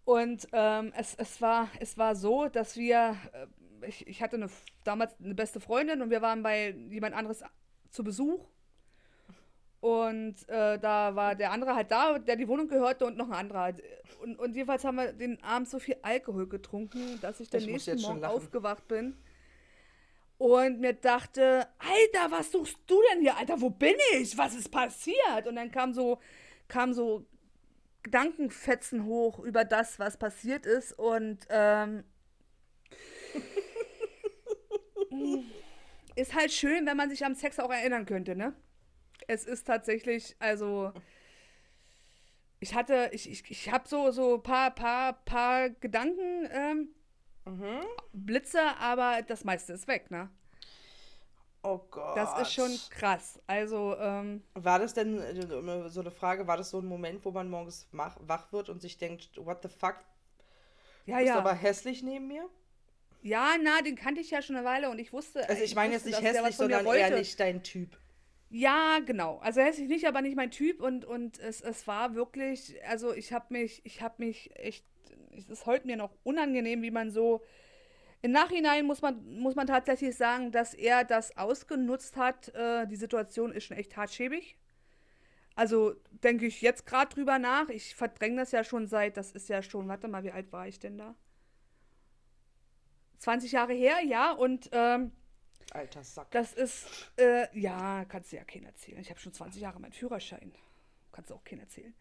[0.05, 4.49] Und ähm, es, es, war, es war so, dass wir, äh, ich, ich hatte eine,
[4.83, 7.45] damals eine beste Freundin und wir waren bei jemand anderes
[7.91, 8.49] zu Besuch.
[9.81, 13.35] Und äh, da war der andere halt da, der die Wohnung gehörte und noch ein
[13.35, 13.75] anderer.
[14.23, 17.67] Und, und jedenfalls haben wir den Abend so viel Alkohol getrunken, dass ich den Ich
[17.67, 19.15] nächsten Morgen aufgewacht bin
[20.39, 23.37] und mir dachte, Alter, was suchst du denn hier?
[23.37, 24.39] Alter, wo bin ich?
[24.39, 25.47] Was ist passiert?
[25.47, 26.21] Und dann kam so,
[26.69, 27.27] kam so
[28.05, 30.97] Gedankenfetzen hoch über das, was passiert ist.
[30.97, 32.05] Und ähm,
[36.15, 38.55] ist halt schön, wenn man sich am Sex auch erinnern könnte, ne?
[39.27, 40.93] Es ist tatsächlich, also
[42.61, 46.89] ich hatte, ich, ich, ich habe so so paar paar paar Gedanken ähm,
[47.49, 47.81] Mhm.
[48.13, 50.31] Blitze, aber das meiste ist weg, ne?
[51.63, 52.17] Oh Gott.
[52.17, 53.41] Das ist schon krass.
[53.47, 57.31] Also ähm, War das denn äh, so eine Frage, war das so ein Moment, wo
[57.31, 59.97] man morgens wach wird und sich denkt, what the fuck,
[61.07, 62.49] ja bist ja, aber hässlich neben mir?
[63.23, 65.49] ja, na, den kannte ich ja schon eine Weile und ich wusste.
[65.49, 67.99] Also ich meine jetzt nicht hässlich, sondern eher nicht dein Typ.
[68.51, 69.39] Ja, genau.
[69.39, 73.33] Also hässlich nicht, aber nicht mein Typ und, und es, es war wirklich, also ich
[73.33, 74.87] habe mich, ich habe mich echt,
[75.39, 77.43] es ist heute mir noch unangenehm, wie man so,
[78.21, 82.49] im Nachhinein muss man, muss man tatsächlich sagen, dass er das ausgenutzt hat.
[82.55, 84.59] Äh, die Situation ist schon echt hartschäbig.
[85.55, 87.69] Also denke ich jetzt gerade drüber nach.
[87.69, 90.67] Ich verdränge das ja schon seit, das ist ja schon, warte mal, wie alt war
[90.67, 91.15] ich denn da?
[93.19, 95.13] 20 Jahre her, ja, und ähm,
[95.73, 96.31] Alter Sack.
[96.31, 99.01] das ist, äh, ja, kannst du ja keinen erzählen.
[99.01, 100.53] Ich habe schon 20 Jahre meinen Führerschein.
[101.13, 101.95] Kannst du auch keinen erzählen.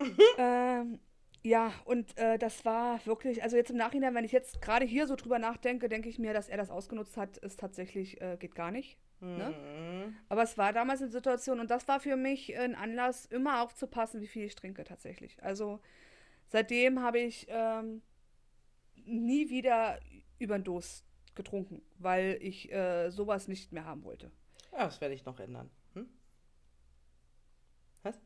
[0.38, 0.98] ähm,
[1.44, 5.06] Ja, und äh, das war wirklich, also jetzt im Nachhinein, wenn ich jetzt gerade hier
[5.06, 8.54] so drüber nachdenke, denke ich mir, dass er das ausgenutzt hat, ist tatsächlich, äh, geht
[8.54, 8.98] gar nicht.
[9.20, 9.50] Ne?
[9.50, 10.16] Mhm.
[10.28, 14.20] Aber es war damals eine Situation und das war für mich ein Anlass, immer aufzupassen,
[14.20, 15.42] wie viel ich trinke tatsächlich.
[15.42, 15.80] Also
[16.46, 18.02] seitdem habe ich ähm,
[19.04, 20.00] nie wieder
[20.38, 21.04] über den Durst
[21.34, 24.30] getrunken, weil ich äh, sowas nicht mehr haben wollte.
[24.72, 25.70] Ja, das werde ich noch ändern.
[25.94, 26.08] Hm?
[28.02, 28.20] Was?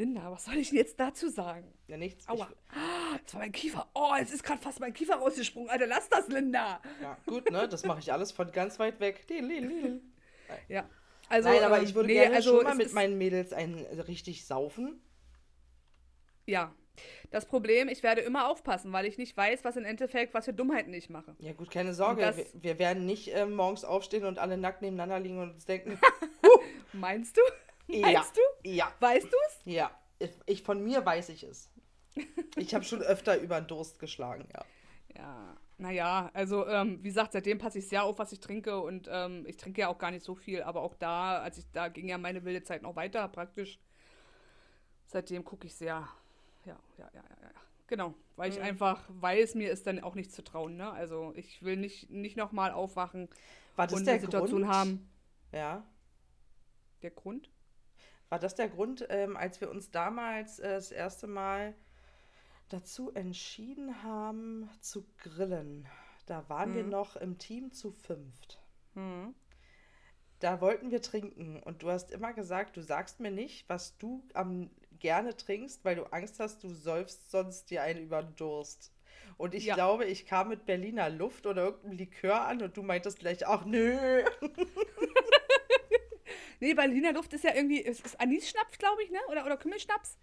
[0.00, 1.74] Linda, was soll ich denn jetzt dazu sagen?
[1.86, 2.26] Ja, nichts.
[2.26, 2.48] Aua.
[2.70, 3.86] Ah, Jetzt war mein Kiefer.
[3.94, 5.68] Oh, jetzt ist gerade fast mein Kiefer rausgesprungen.
[5.68, 6.80] Alter, lass das, Linda.
[6.96, 7.68] Ich, ja, gut, ne?
[7.68, 9.26] Das mache ich alles von ganz weit weg.
[10.68, 10.88] Ja.
[11.28, 13.84] Also, Nein, aber ähm, ich würde nee, gerne also schon mal mit meinen Mädels einen
[13.84, 15.00] richtig saufen.
[16.46, 16.74] Ja.
[17.30, 20.52] Das Problem, ich werde immer aufpassen, weil ich nicht weiß, was im Endeffekt, was für
[20.54, 21.36] Dummheiten ich mache.
[21.38, 22.22] Ja gut, keine Sorge.
[22.22, 25.66] das- Wir, wir werden nicht äh, morgens aufstehen und alle nackt nebeneinander liegen und uns
[25.66, 25.98] denken,
[26.92, 27.42] Meinst du?
[27.92, 28.40] Ja, Meinst du?
[28.68, 29.60] ja, Weißt du es?
[29.64, 29.90] ja.
[30.18, 31.70] Ich, ich von mir weiß ich es.
[32.56, 34.64] Ich habe schon öfter über den Durst geschlagen, ja.
[35.16, 39.08] Ja, naja, also ähm, wie gesagt, seitdem passe ich sehr auf, was ich trinke und
[39.10, 41.88] ähm, ich trinke ja auch gar nicht so viel, aber auch da, als ich da
[41.88, 43.80] ging ja meine wilde Zeit noch weiter praktisch.
[45.06, 46.08] Seitdem gucke ich sehr,
[46.64, 47.50] ja, ja, ja, ja, ja.
[47.88, 48.64] Genau, weil ich Mhm.
[48.64, 50.92] einfach weiß, mir ist dann auch nicht zu trauen, ne?
[50.92, 53.28] Also ich will nicht, nicht nochmal aufwachen
[53.76, 54.72] War das und der eine Situation Grund?
[54.72, 55.10] haben.
[55.52, 55.84] Ja.
[57.02, 57.50] Der Grund?
[58.30, 61.74] War das der Grund, ähm, als wir uns damals äh, das erste Mal
[62.68, 65.86] dazu entschieden haben zu grillen?
[66.26, 66.90] Da waren wir Mhm.
[66.90, 68.62] noch im Team zu fünft.
[68.94, 69.34] Hm.
[70.38, 74.24] Da wollten wir trinken und du hast immer gesagt, du sagst mir nicht, was du
[74.32, 78.92] am gerne trinkst, weil du Angst hast, du säufst sonst dir einen über den Durst.
[79.36, 79.74] Und ich Ja.
[79.74, 83.64] glaube, ich kam mit Berliner Luft oder irgendeinem Likör an und du meintest gleich, ach
[83.66, 84.24] nö.
[86.60, 89.18] Nee, Berliner Luft ist ja irgendwie, es ist Anis-Schnaps, glaube ich, ne?
[89.30, 90.18] Oder, oder Kümmelschnaps?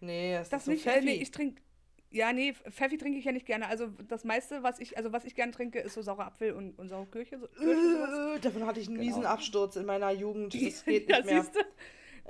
[0.00, 1.04] Nee, das, Das ist so nicht, äh, Pfeffi.
[1.04, 1.62] nee, ich trinke.
[2.10, 3.66] Ja, nee, Pfeffi trinke ich ja nicht gerne.
[3.68, 6.78] Also das meiste, was ich, also was ich gerne trinke, ist so saure Apfel und,
[6.78, 7.38] und saure Kirche.
[7.38, 7.70] So.
[7.70, 9.06] Äh, davon hatte ich einen Genau.
[9.08, 10.54] miesen Absturz in meiner Jugend.
[10.54, 11.42] Das geht ja, nicht mehr.
[11.42, 11.60] siehst du?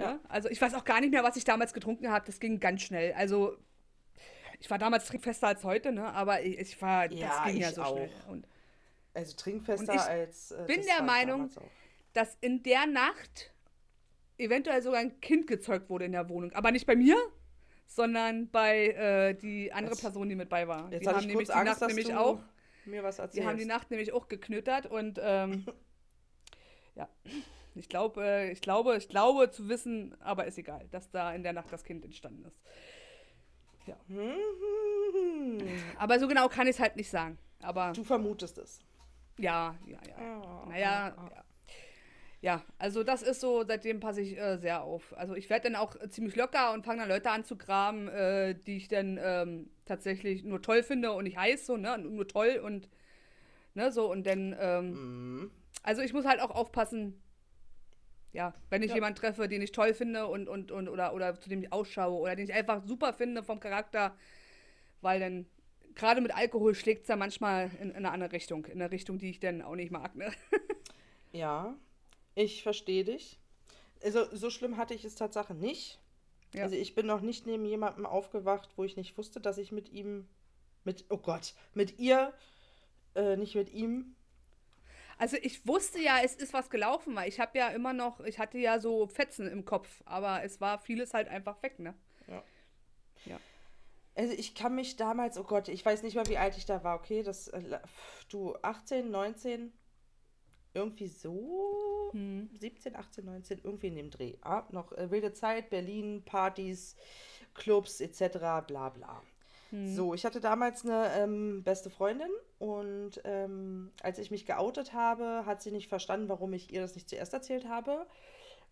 [0.00, 0.20] Ja.
[0.28, 2.24] also ich weiß auch gar nicht mehr, was ich damals getrunken habe.
[2.26, 3.12] Das ging ganz schnell.
[3.14, 3.56] Also
[4.60, 6.06] ich war damals trinkfester als heute, ne?
[6.12, 7.96] Aber ich, ich war, das Ja, ging ja ich so auch.
[7.96, 8.10] schnell.
[8.28, 8.46] Und
[9.14, 10.50] Also trinkfester Und ich als.
[10.52, 11.50] Äh, bin das der ich Meinung.
[12.12, 13.52] Dass in der Nacht
[14.38, 16.52] eventuell sogar ein Kind gezeugt wurde in der Wohnung.
[16.52, 17.16] Aber nicht bei mir,
[17.86, 20.90] sondern bei äh, die andere Jetzt- Person, die mit bei war.
[20.92, 22.38] Jetzt die haben ich nämlich die Angst, Nacht nämlich auch.
[22.84, 23.48] mir was Die erzählst.
[23.48, 25.66] haben die Nacht nämlich auch geknüttert und ähm,
[26.94, 27.08] ja,
[27.74, 31.42] ich glaube, äh, ich glaube, ich glaube zu wissen, aber ist egal, dass da in
[31.42, 32.60] der Nacht das Kind entstanden ist.
[34.08, 35.60] Hm,
[35.98, 37.38] Aber so genau kann ich es halt nicht sagen.
[37.62, 38.80] Aber Du vermutest es.
[39.38, 40.40] ja, ja, ja.
[40.64, 41.30] Oh, Naja, oh, oh.
[41.34, 41.44] ja.
[42.40, 45.12] Ja, also das ist so, seitdem passe ich äh, sehr auf.
[45.16, 48.06] Also ich werde dann auch äh, ziemlich locker und fange dann Leute an zu graben,
[48.08, 51.98] äh, die ich dann ähm, tatsächlich nur toll finde und nicht heiß, so, ne?
[51.98, 52.88] Nur toll und
[53.74, 55.50] ne, so und dann, ähm, Mhm.
[55.82, 57.20] also ich muss halt auch aufpassen,
[58.32, 58.94] ja, wenn ich Ja.
[58.96, 62.20] jemanden treffe, den ich toll finde und, und, und oder, oder zu dem ich ausschaue
[62.20, 64.16] oder den ich einfach super finde vom Charakter,
[65.00, 65.46] weil dann
[65.94, 69.18] gerade mit Alkohol schlägt es ja manchmal in, in eine andere Richtung, in eine Richtung,
[69.18, 70.30] die ich dann auch nicht mag, ne?
[71.32, 71.74] Ja,
[72.38, 73.38] ich verstehe dich.
[74.02, 75.98] Also, so schlimm hatte ich es Tatsache nicht.
[76.54, 76.64] Ja.
[76.64, 79.90] Also, ich bin noch nicht neben jemandem aufgewacht, wo ich nicht wusste, dass ich mit
[79.90, 80.28] ihm,
[80.84, 82.32] mit, oh Gott, mit ihr,
[83.14, 84.14] äh, nicht mit ihm.
[85.20, 88.38] Also ich wusste ja, es ist was gelaufen, weil ich habe ja immer noch, ich
[88.38, 91.92] hatte ja so Fetzen im Kopf, aber es war vieles halt einfach weg, ne?
[94.14, 96.84] Also, ich kann mich damals, oh Gott, ich weiß nicht mal, wie alt ich da
[96.84, 97.80] war, okay, das, äh,
[98.28, 99.72] du, 18, 19,
[100.74, 102.48] irgendwie so, Hm.
[102.58, 104.36] 17, 18, 19, irgendwie in dem Dreh.
[104.42, 106.96] Ah, noch äh, wilde Zeit, Berlin, Partys,
[107.54, 108.38] Clubs etc.
[108.66, 109.22] bla bla.
[109.70, 109.94] Hm.
[109.94, 115.44] So, ich hatte damals eine ähm, beste Freundin und ähm, als ich mich geoutet habe,
[115.44, 118.06] hat sie nicht verstanden, warum ich ihr das nicht zuerst erzählt habe,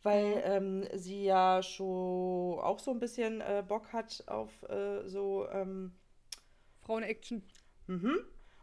[0.03, 5.47] weil ähm, sie ja schon auch so ein bisschen äh, Bock hat auf äh, so
[5.51, 5.93] ähm,
[6.81, 7.43] Frauen-Action.
[7.89, 8.19] Mhm.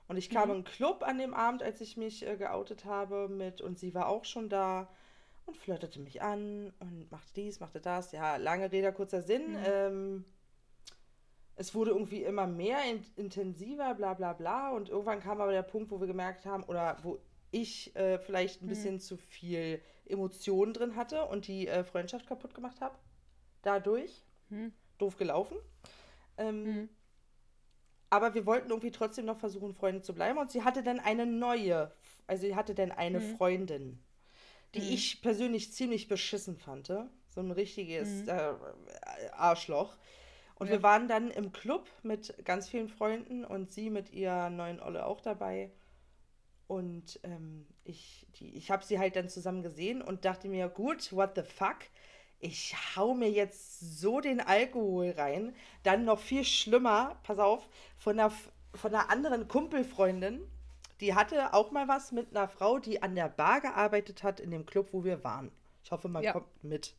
[0.08, 3.30] Und ich kam in einen Club an dem Abend, als ich mich äh, geoutet habe
[3.30, 4.90] mit und sie war auch schon da
[5.46, 8.12] und flirtete mich an und machte dies, machte das.
[8.12, 9.58] Ja, lange Rede, kurzer Sinn.
[9.66, 10.26] Ähm,
[11.56, 14.72] es wurde irgendwie immer mehr in, intensiver, bla bla bla.
[14.72, 17.20] Und irgendwann kam aber der Punkt, wo wir gemerkt haben, oder wo
[17.52, 22.54] ich äh, vielleicht ein bisschen zu viel Emotionen drin hatte und die äh, Freundschaft kaputt
[22.54, 22.98] gemacht habe.
[23.62, 24.26] Dadurch.
[24.50, 24.74] Hm.
[24.98, 25.58] Doof gelaufen.
[26.38, 26.90] Ähm, Hm.
[28.14, 30.38] Aber wir wollten irgendwie trotzdem noch versuchen, Freunde zu bleiben.
[30.40, 31.92] Und sie hatte dann eine neue,
[32.28, 33.22] also sie hatte dann eine Mhm.
[33.22, 34.00] Freundin,
[34.76, 34.94] die Mhm.
[34.94, 36.88] ich persönlich ziemlich beschissen fand.
[36.88, 38.28] So ein richtiges Mhm.
[38.28, 38.54] äh,
[39.34, 39.98] Arschloch.
[40.56, 40.72] Und Ja.
[40.72, 45.06] wir waren dann im Club mit ganz vielen Freunden und sie mit ihrer neuen Olle
[45.06, 45.72] auch dabei.
[46.68, 51.12] Und ähm, ich, die, ich habe sie halt dann zusammen gesehen und dachte mir, gut,
[51.14, 51.78] what the fuck?
[52.44, 55.56] Ich hau mir jetzt so den Alkohol rein.
[55.84, 58.32] Dann noch viel schlimmer, pass auf, von einer,
[58.76, 60.42] von einer anderen Kumpelfreundin.
[61.00, 64.52] Die hatte auch mal was mit einer Frau, die an der Bar gearbeitet hat in
[64.52, 65.52] dem Club, wo wir waren.
[65.86, 66.34] Ich hoffe, man Ja.
[66.34, 66.96] kommt mit.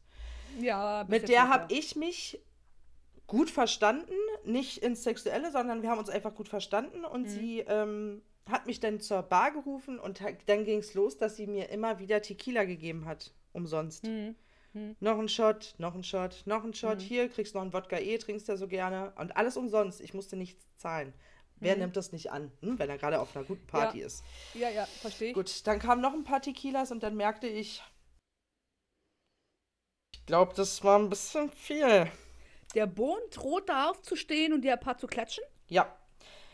[0.61, 2.41] Ja, Mit der habe ich mich
[3.27, 4.13] gut verstanden,
[4.45, 7.29] nicht ins Sexuelle, sondern wir haben uns einfach gut verstanden und Mhm.
[7.29, 11.47] sie ähm, hat mich dann zur Bar gerufen und dann ging es los, dass sie
[11.47, 14.05] mir immer wieder Tequila gegeben hat, umsonst.
[14.05, 14.35] Mhm.
[15.01, 18.19] Noch ein Shot, noch ein Shot, noch ein Shot, hier kriegst noch ein Wodka E,
[18.19, 20.01] trinkst ja so gerne und alles umsonst.
[20.01, 21.15] Ich musste nichts zahlen.
[21.61, 22.79] Wer nimmt das nicht an, hm?
[22.79, 24.01] wenn er gerade auf einer guten Party.
[24.01, 24.07] Ja.
[24.07, 24.25] ist?
[24.55, 25.35] Ja, ja, verstehe ich.
[25.35, 27.83] Gut, dann kamen noch ein paar Tequilas und dann merkte ich,
[30.13, 32.11] ich glaube, das war ein bisschen viel.
[32.75, 35.45] Der Bohn droht da aufzustehen und dir ein paar zu klatschen?
[35.69, 35.95] Ja,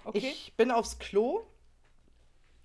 [0.04, 0.18] Okay.
[0.18, 1.46] ich bin aufs Klo,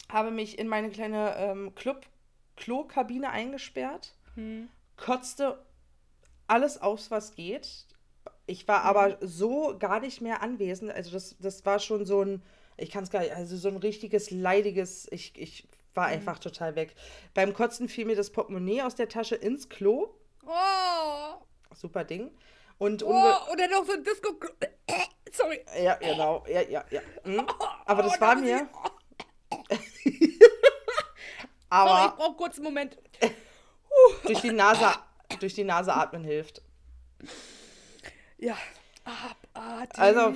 [0.09, 4.69] habe mich in meine kleine ähm, Club-Klo-Kabine eingesperrt, Hm.
[4.97, 5.63] Kotzte
[6.47, 7.85] alles aus, was geht.
[8.45, 10.91] Ich war aber so gar nicht mehr anwesend.
[10.91, 12.43] Also das, das war schon so ein,
[12.77, 16.75] ich kann es gar nicht, also so ein richtiges leidiges, ich, ich war einfach total
[16.75, 16.93] weg.
[17.33, 20.13] Beim Kotzen fiel mir das Portemonnaie aus der Tasche ins Klo.
[20.45, 21.35] Oh,
[21.73, 22.31] Super Ding.
[22.77, 23.09] Und oh,
[23.51, 24.29] und dann noch so ein Disco.
[25.31, 25.61] Sorry.
[25.81, 27.01] ja, genau, ja, ja, ja.
[27.23, 27.45] Hm.
[27.85, 28.67] Aber das Oh, war mir.
[29.71, 29.79] ich-
[31.69, 32.97] Aber Sorry, ich brauche kurz einen Moment.
[34.25, 34.85] Durch die Nase,
[35.39, 36.61] durch die Nase atmen hilft.
[38.37, 38.57] Ja.
[39.53, 39.99] Abartig.
[39.99, 40.33] Also,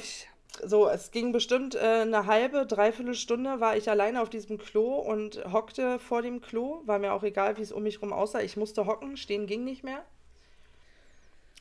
[0.65, 4.95] So, es ging bestimmt äh, eine halbe, dreiviertel Stunde, war ich alleine auf diesem Klo
[4.95, 6.81] und hockte vor dem Klo.
[6.85, 8.41] War mir auch egal, wie es um mich rum aussah.
[8.41, 10.03] Ich musste hocken, stehen ging nicht mehr.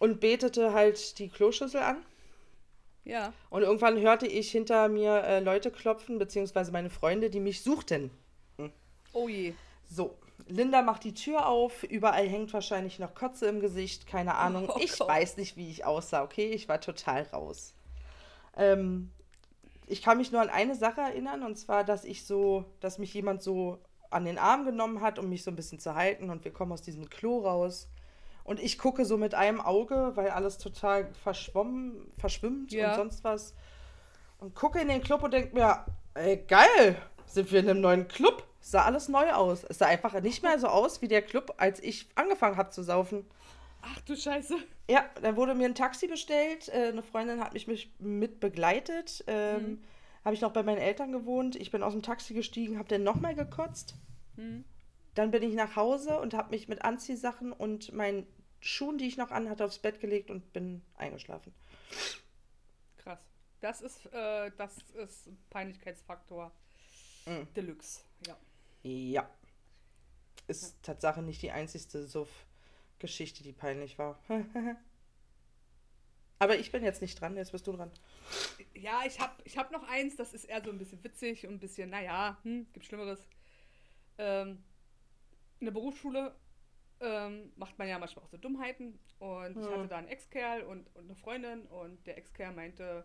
[0.00, 2.04] Und betete halt die Kloschüssel an.
[3.04, 3.32] Ja.
[3.50, 8.10] Und irgendwann hörte ich hinter mir äh, Leute klopfen, beziehungsweise meine Freunde, die mich suchten.
[9.12, 9.54] Oh je.
[9.88, 14.70] So, Linda macht die Tür auf, überall hängt wahrscheinlich noch Kotze im Gesicht, keine Ahnung.
[14.74, 16.51] Oh ich weiß nicht, wie ich aussah, okay?
[16.51, 17.74] Ich war total raus.
[18.57, 19.11] Ähm,
[19.87, 23.12] ich kann mich nur an eine Sache erinnern, und zwar, dass ich so, dass mich
[23.14, 23.79] jemand so
[24.11, 26.72] an den Arm genommen hat, um mich so ein bisschen zu halten, und wir kommen
[26.72, 27.88] aus diesem Klo raus.
[28.44, 32.90] Und ich gucke so mit einem Auge, weil alles total verschwommen, verschwimmt Ja.
[32.90, 33.55] und sonst was.
[34.38, 36.96] Und gucke in den Club und denke mir, ey, geil,
[37.27, 38.47] sind wir in einem neuen Club?
[38.61, 39.64] Es sah alles neu aus.
[39.64, 42.83] Es sah einfach nicht mehr so aus wie der Club, als ich angefangen habe zu
[42.83, 43.25] saufen.
[43.83, 44.57] Ach du Scheiße.
[44.90, 46.68] Ja, dann wurde mir ein Taxi bestellt.
[46.68, 49.25] Äh, eine Freundin hat mich mich mit begleitet.
[49.27, 49.83] Ähm,
[50.25, 51.55] Habe ich noch bei meinen Eltern gewohnt.
[51.57, 53.94] Ich bin aus dem Taxi gestiegen, habe dann nochmal gekotzt.
[55.14, 58.27] Dann bin ich nach Hause und habe mich mit Anziehsachen und meinen
[58.61, 61.55] Schuhen, die ich noch anhatte, aufs Bett gelegt und bin eingeschlafen.
[62.99, 63.21] Krass.
[63.61, 66.53] Das ist, äh, das ist Peinlichkeitsfaktor
[67.27, 67.47] Mhm.
[67.55, 68.01] Deluxe.
[68.27, 68.37] Ja.
[68.88, 69.29] Ja.
[70.46, 74.18] Ist Tatsache nicht die einzigste Suff-Geschichte, die peinlich war.
[76.40, 77.90] Aber ich bin jetzt nicht dran, jetzt bist du dran.
[78.74, 81.55] Ja, ich habe ich hab noch eins, das ist eher so ein bisschen witzig und
[81.55, 83.20] ein bisschen, naja, hm, gibt Schlimmeres.
[84.18, 84.62] Ähm,
[85.59, 86.35] in der Berufsschule
[87.01, 88.98] ähm, macht man ja manchmal auch so Dummheiten.
[89.18, 89.72] Und ich Hm.
[89.72, 93.05] hatte da einen Ex-Kerl und, und eine Freundin und der Ex-Kerl meinte,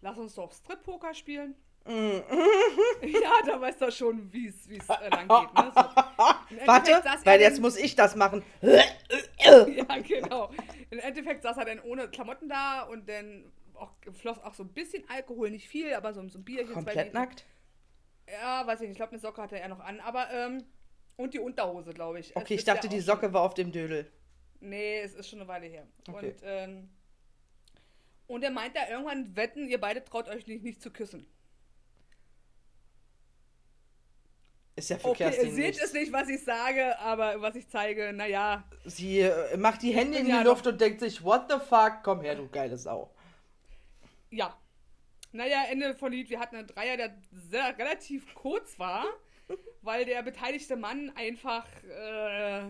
[0.00, 1.56] lass uns doch Strip-Poker spielen.
[1.88, 5.54] Ja, da weißt du schon, wie es äh, lang geht.
[5.54, 5.72] Ne?
[5.74, 6.66] So.
[6.66, 8.42] Warte, er weil jetzt muss ich das machen.
[8.60, 10.50] ja, genau.
[10.90, 14.72] Im Endeffekt saß er dann ohne Klamotten da und dann auch, floss auch so ein
[14.72, 16.72] bisschen Alkohol, nicht viel, aber so, so ein Bierchen.
[16.72, 17.44] Komplett nackt?
[18.30, 18.92] Ja, weiß ich nicht.
[18.92, 20.00] Ich glaube, eine Socke hatte er noch an.
[20.00, 20.64] Aber, ähm,
[21.16, 22.30] und die Unterhose, glaube ich.
[22.30, 24.10] Es Okay, ich ist ja dachte, die schon- Socke war auf dem Dödel.
[24.60, 25.86] Nee, es ist schon eine Weile her.
[26.08, 26.30] Okay.
[26.30, 26.88] Und, ähm,
[28.26, 31.26] und er meinte irgendwann, wetten, ihr beide traut euch nicht, nicht zu küssen.
[34.76, 35.82] Ist ja für Okay, ihr Kerstin seht nichts.
[35.84, 38.62] es nicht, was ich sage, aber was ich zeige, naja.
[38.84, 40.72] Sie äh, macht die Hände in die Ja, Luft doch.
[40.72, 43.10] und denkt sich, what the fuck, komm her, du geile Sau.
[44.30, 44.54] Ja.
[45.32, 46.28] Naja, Ende von Lied.
[46.30, 49.04] Wir hatten einen Dreier, der sehr, relativ kurz war,
[49.82, 52.64] weil der beteiligte Mann einfach äh,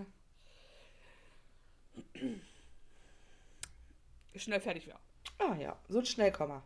[4.36, 5.00] schnell fertig war.
[5.38, 6.62] Ah ja, so ein Schnellkommer.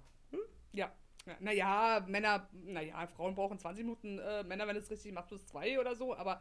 [1.26, 1.32] Ja.
[1.32, 5.46] Ja, Naja, Männer, naja, Frauen brauchen 20 Minuten, äh, Männer, wenn es richtig macht, plus
[5.46, 6.40] zwei oder so, aber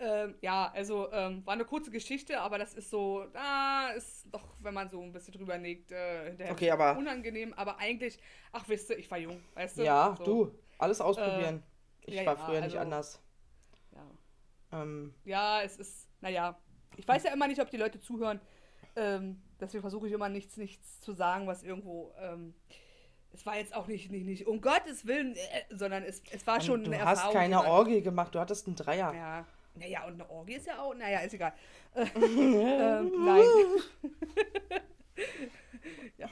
[0.00, 4.56] ähm, ja, also ähm, war eine kurze Geschichte, aber das ist so, ah, ist doch,
[4.60, 8.18] wenn man so ein bisschen drüber legt, äh, hinterher Okay, aber- unangenehm, aber eigentlich,
[8.50, 9.84] ach, wisst ihr, ich war jung, weißt du?
[9.84, 11.62] Ja, so, du, alles ausprobieren.
[12.06, 13.22] ich ja, war ja, früher nicht also- anders.
[13.92, 14.82] Ja.
[14.82, 16.58] Ähm, ja, es ist, naja,
[16.96, 18.40] ich weiß ja immer nicht, ob die Leute zuhören.
[18.96, 22.12] Ähm, deswegen versuche ich immer nichts, nichts zu sagen, was irgendwo.
[23.34, 25.38] Es war jetzt auch nicht, nicht, nicht um Gottes Willen, äh,
[25.70, 27.34] sondern es, es war schon du eine hast Erfahrung.
[27.34, 29.12] keine die man- Orgie gemacht, du hattest einen Dreier.
[29.12, 29.46] Ja.
[29.74, 30.94] Naja, und eine Orgie ist ja auch.
[30.94, 31.52] Naja, ist egal.
[31.96, 33.42] ähm, nein.
[36.16, 36.28] ja.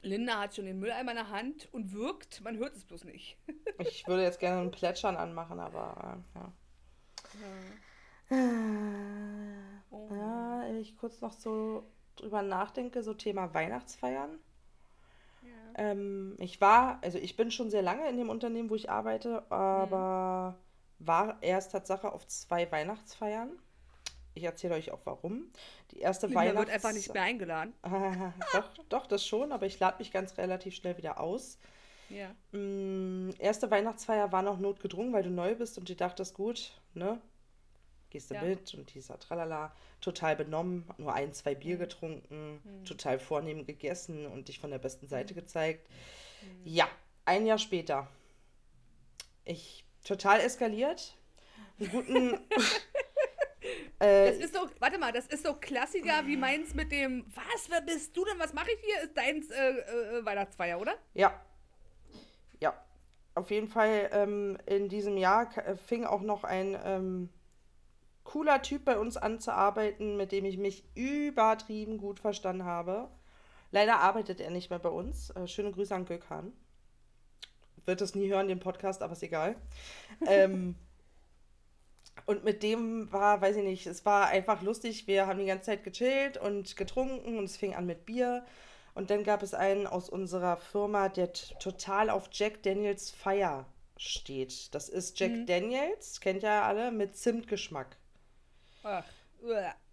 [0.00, 3.36] Linda hat schon den Mülleimer in der Hand und wirkt, man hört es bloß nicht.
[3.80, 6.52] Ich würde jetzt gerne ein Plätschern anmachen, aber äh, ja.
[9.90, 10.08] Oh.
[10.14, 11.84] Ja, ich kurz noch so
[12.16, 14.38] drüber nachdenke, so Thema Weihnachtsfeiern.
[15.48, 15.90] Ja.
[15.90, 19.50] Ähm, ich war, also ich bin schon sehr lange in dem Unternehmen, wo ich arbeite,
[19.50, 20.58] aber
[20.98, 23.50] war erst Tatsache auf zwei Weihnachtsfeiern.
[24.34, 25.50] Ich erzähle euch auch warum.
[25.90, 26.58] Die erste Weihnachts...
[26.58, 27.74] wird einfach nicht mehr eingeladen.
[28.52, 31.58] doch, doch, das schon, aber ich lade mich ganz relativ schnell wieder aus.
[32.08, 32.30] Ja.
[32.56, 37.20] Mm, erste Weihnachtsfeier war noch notgedrungen, weil du neu bist und du dachtest, gut, ne?
[38.10, 38.42] Gehst du Ja.
[38.42, 39.74] mit und dieser Tralala.
[40.00, 45.08] Total benommen, nur ein, zwei Bier getrunken, total vornehm gegessen und dich von der besten
[45.08, 45.86] Seite gezeigt.
[46.64, 46.88] Ja,
[47.24, 48.08] ein Jahr später.
[49.44, 51.16] Ich total eskaliert.
[51.78, 52.40] Einen guten.
[53.98, 57.68] Das äh, ist so, warte mal, das ist so Klassiker wie meins mit dem, was,
[57.68, 59.02] wer bist du denn, was mache ich hier?
[59.02, 60.94] Ist deins äh, äh, Weihnachtsfeier, oder?
[61.14, 61.38] Ja.
[62.60, 62.80] Ja.
[63.34, 67.28] Auf jeden Fall ähm, in diesem Jahr äh, fing auch noch ein ähm,
[68.28, 73.08] cooler Typ bei uns an zu arbeiten, mit dem ich mich übertrieben gut verstanden habe.
[73.70, 75.30] Leider arbeitet er nicht mehr bei uns.
[75.30, 76.52] Äh, schöne Grüße an Gökhan.
[77.86, 79.56] Wird es nie hören, den Podcast, aber ist egal.
[80.26, 80.74] ähm,
[82.26, 85.06] und mit dem war, weiß ich nicht, es war einfach lustig.
[85.06, 88.44] Wir haben die ganze Zeit gechillt und getrunken und es fing an mit Bier.
[88.94, 93.64] Und dann gab es einen aus unserer Firma, der total auf Jack Daniels Fire
[93.96, 94.74] steht.
[94.74, 97.96] Das ist Jack Daniels, kennt ja alle, mit Zimtgeschmack.
[98.88, 99.04] Ach.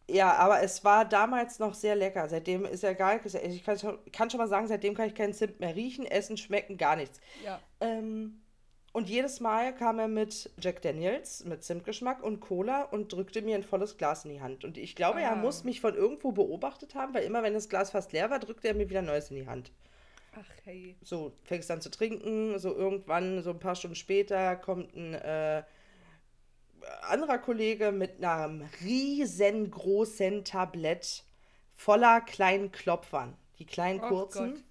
[0.07, 2.29] Ja, aber es war damals noch sehr lecker.
[2.29, 3.19] Seitdem ist ja egal.
[3.43, 6.37] Ich kann schon, kann schon mal sagen, seitdem kann ich keinen Zimt mehr riechen, essen,
[6.37, 7.19] schmecken, gar nichts.
[7.43, 7.59] ja.
[7.81, 8.41] Ähm,
[8.93, 13.55] und jedes Mal kam er mit Jack Daniels, mit Zimtgeschmack und Cola und drückte mir
[13.55, 14.63] ein volles Glas in die Hand.
[14.63, 15.35] Und ich glaube, er Ah.
[15.35, 18.69] muss mich von irgendwo beobachtet haben, weil immer, wenn das Glas fast leer war, drückte
[18.69, 19.73] er mir wieder Neues in die Hand.
[20.33, 20.95] Ach, hey.
[21.01, 25.63] So, fängst an zu trinken, so irgendwann, so ein paar Stunden später, kommt ein äh,
[27.01, 31.23] anderer Kollege mit einem riesengroßen Tablett
[31.75, 33.35] voller kleinen Klopfern.
[33.59, 34.53] Die kleinen Ach kurzen.
[34.53, 34.63] Gott.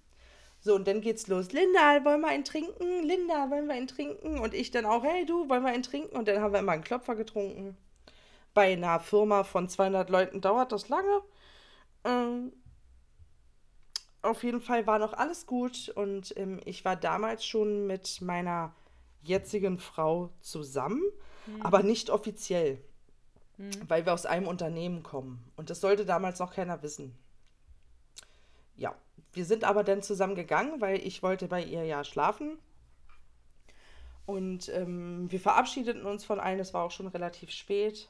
[0.59, 1.51] So, und dann geht's los.
[1.51, 3.03] Linda, wollen wir einen trinken?
[3.03, 4.39] Linda, wollen wir einen trinken?
[4.39, 6.15] Und ich dann auch, hey du, wollen wir einen trinken?
[6.15, 7.77] Und dann haben wir immer einen Klopfer getrunken.
[8.53, 11.21] Bei einer Firma von 200 Leuten dauert das lange.
[12.03, 12.53] Ähm,
[14.25, 18.73] auf jeden Fall war noch alles gut und ähm, ich war damals schon mit meiner
[19.21, 21.03] jetzigen Frau zusammen,
[21.59, 22.79] aber nicht offiziell,
[23.87, 25.43] weil wir aus einem Unternehmen kommen.
[25.55, 27.17] Und das sollte damals noch keiner wissen.
[28.75, 28.95] Ja,
[29.33, 32.57] wir sind aber dann zusammen gegangen, weil ich wollte bei ihr ja schlafen.
[34.25, 38.09] Und ähm, wir verabschiedeten uns von allen, es war auch schon relativ spät.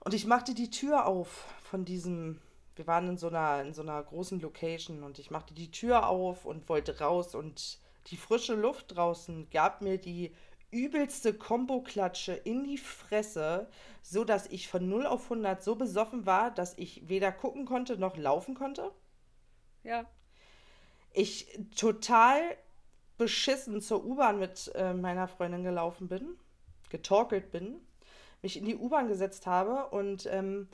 [0.00, 2.40] Und ich machte die Tür auf von diesem,
[2.76, 6.08] wir waren in so einer, in so einer großen Location und ich machte die Tür
[6.08, 10.34] auf und wollte raus und die frische Luft draußen gab mir die
[10.70, 13.68] übelste Komboklatsche in die Fresse,
[14.02, 17.98] so dass ich von 0 auf 100 so besoffen war, dass ich weder gucken konnte
[17.98, 18.92] noch laufen konnte.
[19.82, 20.04] Ja.
[21.12, 22.40] Ich total
[23.16, 26.36] beschissen zur U-Bahn mit äh, meiner Freundin gelaufen bin,
[26.90, 27.80] getorkelt bin,
[28.42, 30.68] mich in die U-Bahn gesetzt habe und ähm,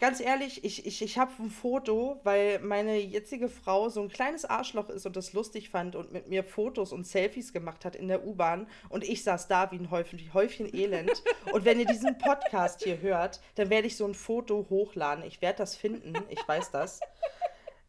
[0.00, 4.44] ganz ehrlich, ich, ich, ich habe ein Foto, weil meine jetzige Frau so ein kleines
[4.44, 8.08] Arschloch ist und das lustig fand und mit mir Fotos und Selfies gemacht hat in
[8.08, 11.22] der U-Bahn und ich saß da wie ein Häufchen, Häufchen Elend.
[11.52, 15.24] und wenn ihr diesen Podcast hier hört, dann werde ich so ein Foto hochladen.
[15.24, 17.00] Ich werde das finden, ich weiß das.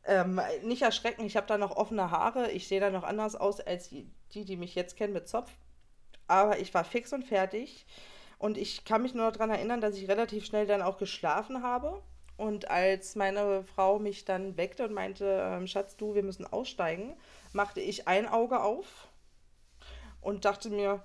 [0.05, 2.51] Ähm, nicht erschrecken, ich habe da noch offene Haare.
[2.51, 5.51] Ich sehe da noch anders aus als die, die, die mich jetzt kennen mit Zopf.
[6.27, 7.85] Aber ich war fix und fertig.
[8.41, 11.61] Und ich kann mich nur noch daran erinnern, dass ich relativ schnell dann auch geschlafen
[11.61, 12.01] habe.
[12.37, 17.15] Und als meine Frau mich dann weckte und meinte, ähm, Schatz, du, wir müssen aussteigen,
[17.53, 19.09] machte ich ein Auge auf
[20.21, 21.03] und dachte mir,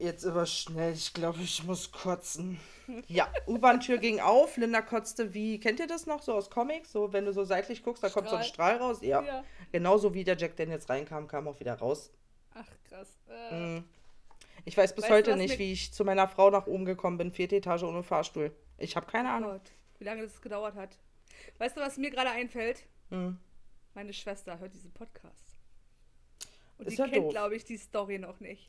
[0.00, 2.58] jetzt aber schnell, ich glaube, ich muss kotzen.
[3.06, 6.90] Ja, U-Bahn-Tür ging auf, Linda kotzte wie, kennt ihr das noch so aus Comics?
[6.90, 8.98] So, wenn du so seitlich guckst, da kommt so ein Strahl raus.
[9.02, 9.22] Ja.
[9.22, 9.44] Ja.
[9.70, 12.10] Genauso wie der Jack Daniels reinkam, kam auch wieder raus.
[12.54, 13.20] Ach, krass.
[13.28, 13.84] Äh, Mhm.
[14.64, 17.32] Ich weiß bis Weißt heute nicht, wie ich zu meiner Frau nach oben gekommen bin.
[17.32, 18.50] Vierte Etage ohne Fahrstuhl.
[18.78, 19.52] Ich habe keine Ahnung.
[19.52, 20.96] Gott, wie lange das gedauert hat.
[21.58, 22.84] Weißt du, was mir gerade einfällt?
[23.10, 23.38] Hm.
[23.94, 25.44] Meine Schwester hört diesen Podcast.
[26.78, 28.68] Und Ist die ja kennt, glaube ich, die Story noch nicht.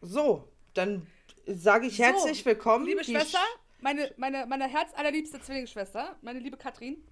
[0.00, 1.06] So, dann
[1.46, 2.84] sage ich So, herzlich willkommen.
[2.86, 7.02] Liebe Schwester, Sch- meine, meine, meine herzallerliebste Zwillingsschwester, meine liebe Katrin.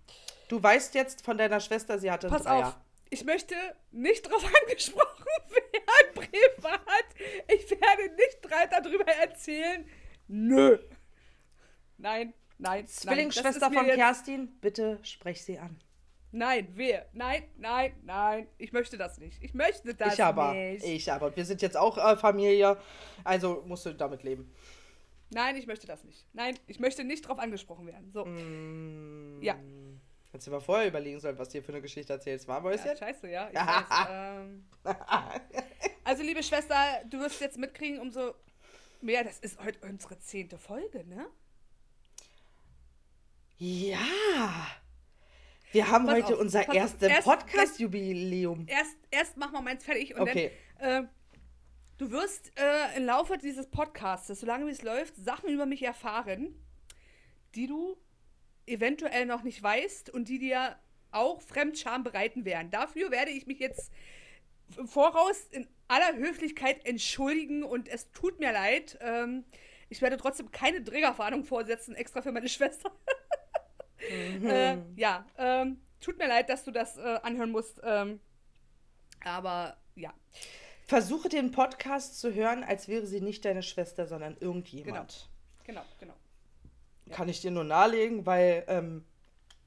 [0.48, 2.68] Du weißt jetzt von deiner Schwester, sie hatte einen Pass Dreier.
[2.68, 2.76] auf,
[3.10, 3.54] ich möchte
[3.90, 5.65] nicht darauf angesprochen werden,
[6.16, 7.06] privat.
[7.48, 9.86] Ich werde nicht weiter darüber erzählen.
[10.28, 10.78] Nö.
[11.98, 12.86] Nein, nein.
[12.86, 15.78] Zwillingsschwester von Kerstin, bitte sprech sie an.
[16.32, 17.06] Nein, wer?
[17.12, 18.46] Nein, nein, nein.
[18.58, 19.42] Ich möchte das nicht.
[19.42, 20.52] Ich möchte das ich aber.
[20.52, 20.84] nicht.
[20.84, 21.34] Ich aber.
[21.34, 22.76] Wir sind jetzt auch äh, Familie,
[23.24, 24.52] also musst du damit leben.
[25.30, 26.26] Nein, ich möchte das nicht.
[26.34, 28.10] Nein, ich möchte nicht darauf angesprochen werden.
[28.12, 28.24] So.
[28.26, 29.56] Mm, Ja.
[30.36, 32.62] Hättest du mal vorher überlegen sollen, was du hier für eine Geschichte erzählst, war Ja,
[32.62, 32.94] Mäuschen?
[32.94, 33.48] scheiße, ja.
[33.54, 34.66] Weiß, ähm,
[36.04, 36.74] also, liebe Schwester,
[37.08, 38.34] du wirst jetzt mitkriegen, umso
[39.00, 39.24] mehr.
[39.24, 41.26] Das ist heute unsere zehnte Folge, ne?
[43.56, 43.98] Ja.
[45.72, 48.66] Wir haben Pass heute auf, unser erstes Erst- Podcast-Jubiläum.
[48.68, 50.50] Erst, erst machen wir meins fertig und Okay.
[50.78, 51.04] dann.
[51.04, 51.08] Äh,
[51.96, 56.54] du wirst äh, im Laufe dieses Podcasts, solange wie es läuft, Sachen über mich erfahren,
[57.54, 57.96] die du
[58.66, 60.76] eventuell noch nicht weißt und die dir
[61.12, 62.70] auch Fremdscham bereiten werden.
[62.70, 63.92] Dafür werde ich mich jetzt
[64.76, 68.98] im Voraus in aller Höflichkeit entschuldigen und es tut mir leid.
[69.00, 69.44] Ähm,
[69.88, 72.90] ich werde trotzdem keine Triggerwarnung vorsetzen, extra für meine Schwester.
[74.42, 77.80] äh, ja, ähm, tut mir leid, dass du das äh, anhören musst.
[77.84, 78.20] Ähm,
[79.24, 80.12] aber ja,
[80.86, 85.28] Versuche den Podcast zu hören, als wäre sie nicht deine Schwester, sondern irgendjemand.
[85.64, 86.14] genau, genau.
[87.10, 89.04] Kann ich dir nur nahelegen, weil ähm,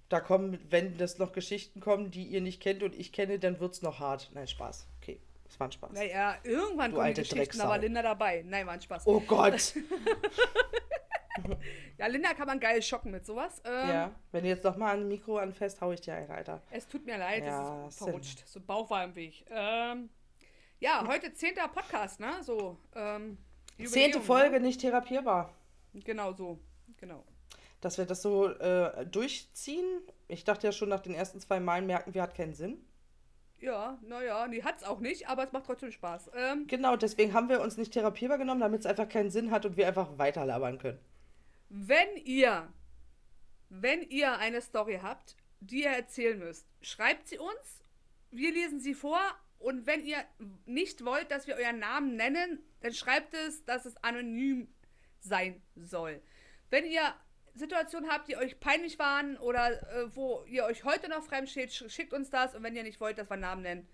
[0.10, 3.60] da kommen, wenn das noch Geschichten kommen, die ihr nicht kennt und ich kenne, dann
[3.60, 4.30] wird es noch hart.
[4.34, 4.88] Nein, Spaß.
[5.02, 5.92] Okay, es war ein Spaß.
[5.94, 7.64] Naja, irgendwann Du kommen die alte Geschichten, Drecksau.
[7.66, 8.44] aber Linda dabei.
[8.46, 9.06] Nein, war ein Spaß.
[9.08, 9.74] Oh Gott.
[11.98, 13.62] Ja, Linda kann man geil schocken mit sowas.
[13.66, 16.62] Ähm, ja, wenn du jetzt noch mal ein Mikro anfasst, hau ich dir ein, Alter.
[16.70, 18.48] Es tut mir leid, Ja, es ist verrutscht.
[18.48, 19.46] So Bauch war im Weg.
[19.50, 20.10] Ähm,
[20.80, 22.42] ja, heute zehnter Podcast, ne?
[22.42, 22.78] So.
[22.96, 23.38] Ähm,
[23.86, 25.54] Zehnte Folge, nicht therapierbar.
[25.94, 26.02] Ne?
[26.02, 26.60] Genau so.
[26.98, 27.24] Genau.
[27.82, 29.86] Dass wir das so äh, durchziehen.
[30.28, 32.86] Ich dachte ja schon nach den ersten zwei Malen merken wir, hat keinen Sinn.
[33.62, 36.32] Ja, naja, nee, hat's auch nicht, aber es macht trotzdem Spaß.
[36.34, 39.66] Ähm, Genau, deswegen haben wir uns nicht therapierbar genommen, damit es einfach keinen Sinn hat
[39.66, 41.00] und wir einfach weiterlabern können.
[41.68, 42.72] Wenn ihr,
[43.70, 47.84] wenn ihr eine Story habt, die ihr erzählen müsst, schreibt sie uns.
[48.32, 49.20] Wir lesen sie vor.
[49.60, 50.24] Und wenn ihr
[50.66, 54.70] nicht wollt, dass wir euren Namen nennen, dann schreibt es, dass es anonym
[55.20, 56.22] sein soll.
[56.70, 57.02] Wenn ihr
[57.56, 61.72] Situationen habt, die euch peinlich waren oder äh, wo ihr euch heute noch fremd steht,
[61.72, 62.56] sch- schickt uns das.
[62.56, 63.88] Und wenn ihr nicht wollt, dass wir Namen nennen,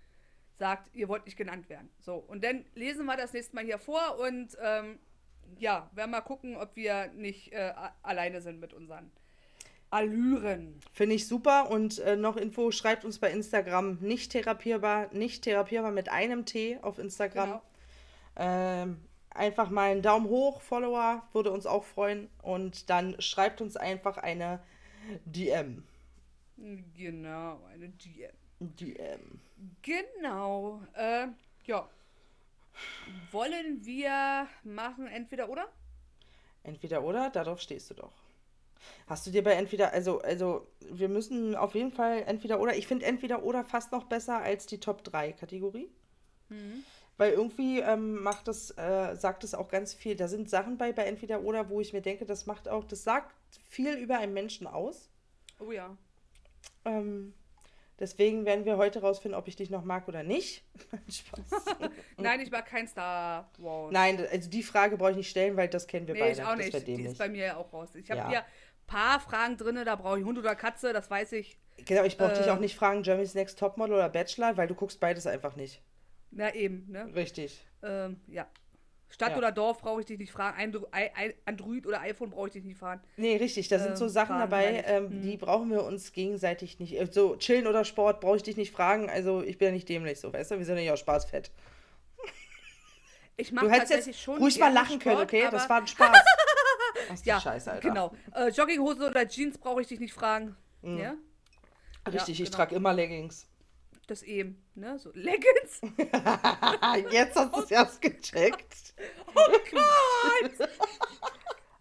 [0.58, 1.90] sagt, ihr wollt nicht genannt werden.
[2.00, 4.98] So, und dann lesen wir das nächste Mal hier vor und ähm,
[5.58, 7.72] ja, werden mal gucken, ob wir nicht äh,
[8.02, 9.10] alleine sind mit unseren
[9.90, 10.80] Allüren.
[10.92, 11.70] Finde ich super.
[11.70, 16.78] Und äh, noch Info, schreibt uns bei Instagram nicht therapierbar, nicht therapierbar mit einem T
[16.82, 17.48] auf Instagram.
[17.48, 17.62] Genau.
[18.36, 19.00] Ähm,
[19.36, 22.28] einfach mal einen Daumen hoch, Follower, würde uns auch freuen.
[22.42, 24.60] Und dann schreibt uns einfach eine
[25.24, 25.84] DM.
[26.96, 28.32] Genau, eine DM.
[28.60, 29.40] DM.
[29.82, 30.80] Genau.
[30.94, 31.28] Äh,
[31.64, 31.88] ja.
[33.30, 35.68] Wollen wir machen entweder oder?
[36.62, 38.12] Entweder oder, darauf stehst du doch.
[39.06, 42.86] Hast du dir bei entweder, also, also, wir müssen auf jeden Fall entweder oder, ich
[42.86, 45.88] finde entweder oder fast noch besser als die Top 3 Kategorie.
[47.18, 50.16] Weil irgendwie ähm, macht es, äh, sagt es auch ganz viel.
[50.16, 53.04] Da sind Sachen bei, bei entweder oder, wo ich mir denke, das macht auch, das
[53.04, 53.34] sagt
[53.68, 55.08] viel über einen Menschen aus.
[55.58, 55.96] Oh ja.
[56.84, 57.32] Ähm,
[57.98, 60.62] deswegen werden wir heute rausfinden, ob ich dich noch mag oder nicht.
[61.10, 61.64] Spaß.
[62.18, 63.92] Nein, ich mag kein Star Wars.
[63.92, 66.32] Nein, also die Frage brauche ich nicht stellen, weil das kennen wir nee, beide.
[66.32, 66.72] ich auch Das nicht.
[66.74, 67.94] wär Die ist bei mir auch raus.
[67.94, 68.28] Ich habe Ja.
[68.28, 68.44] hier ein
[68.86, 71.56] paar Fragen drin, da brauche ich Hund oder Katze, das weiß ich.
[71.86, 72.50] Genau, ich brauche dich Äh.
[72.50, 75.80] auch nicht fragen, Jeremy's Next Topmodel oder Bachelor, weil du guckst beides einfach nicht.
[76.30, 77.10] Na eben, ne?
[77.14, 77.64] Richtig.
[77.82, 78.46] Ähm, ja.
[79.08, 79.38] Stadt Ja.
[79.38, 80.58] oder Dorf brauche ich dich nicht fragen.
[80.58, 80.88] Andro-
[81.44, 83.00] Android oder iPhone brauche ich dich nicht fragen.
[83.16, 86.98] Nee, richtig, da sind Ähm, so Sachen dabei, ähm, die brauchen wir uns gegenseitig nicht.
[87.00, 89.88] äh, So, chillen oder Sport brauche ich dich nicht fragen, also ich bin ja nicht
[89.88, 91.52] dämlich, so, weißt du, wir sind ja nicht aus Spaß fett.
[93.36, 95.42] Ich mache Du hättest tatsächlich jetzt schon ruhig mal lachen können, Sport, okay?
[95.44, 96.16] aber- Das war ein Spaß.
[97.24, 97.88] Die ja, Scheiße, Alter.
[97.88, 98.12] genau.
[98.34, 100.56] Äh, Jogginghose oder Jeans brauche ich dich nicht fragen.
[100.82, 100.98] Mhm.
[100.98, 101.14] Ja,
[102.08, 102.56] Richtig, Ja, ich genau.
[102.56, 103.46] trage immer Leggings.
[104.06, 104.98] das eben, ne?
[104.98, 105.80] So Leggings.
[107.12, 108.94] Jetzt hast du es erst gecheckt.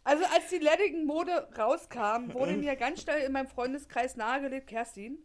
[0.03, 5.17] Also als die Legging-Mode rauskam, wurde mir ganz schnell in meinem Freundeskreis nahegelegt, Kerstin,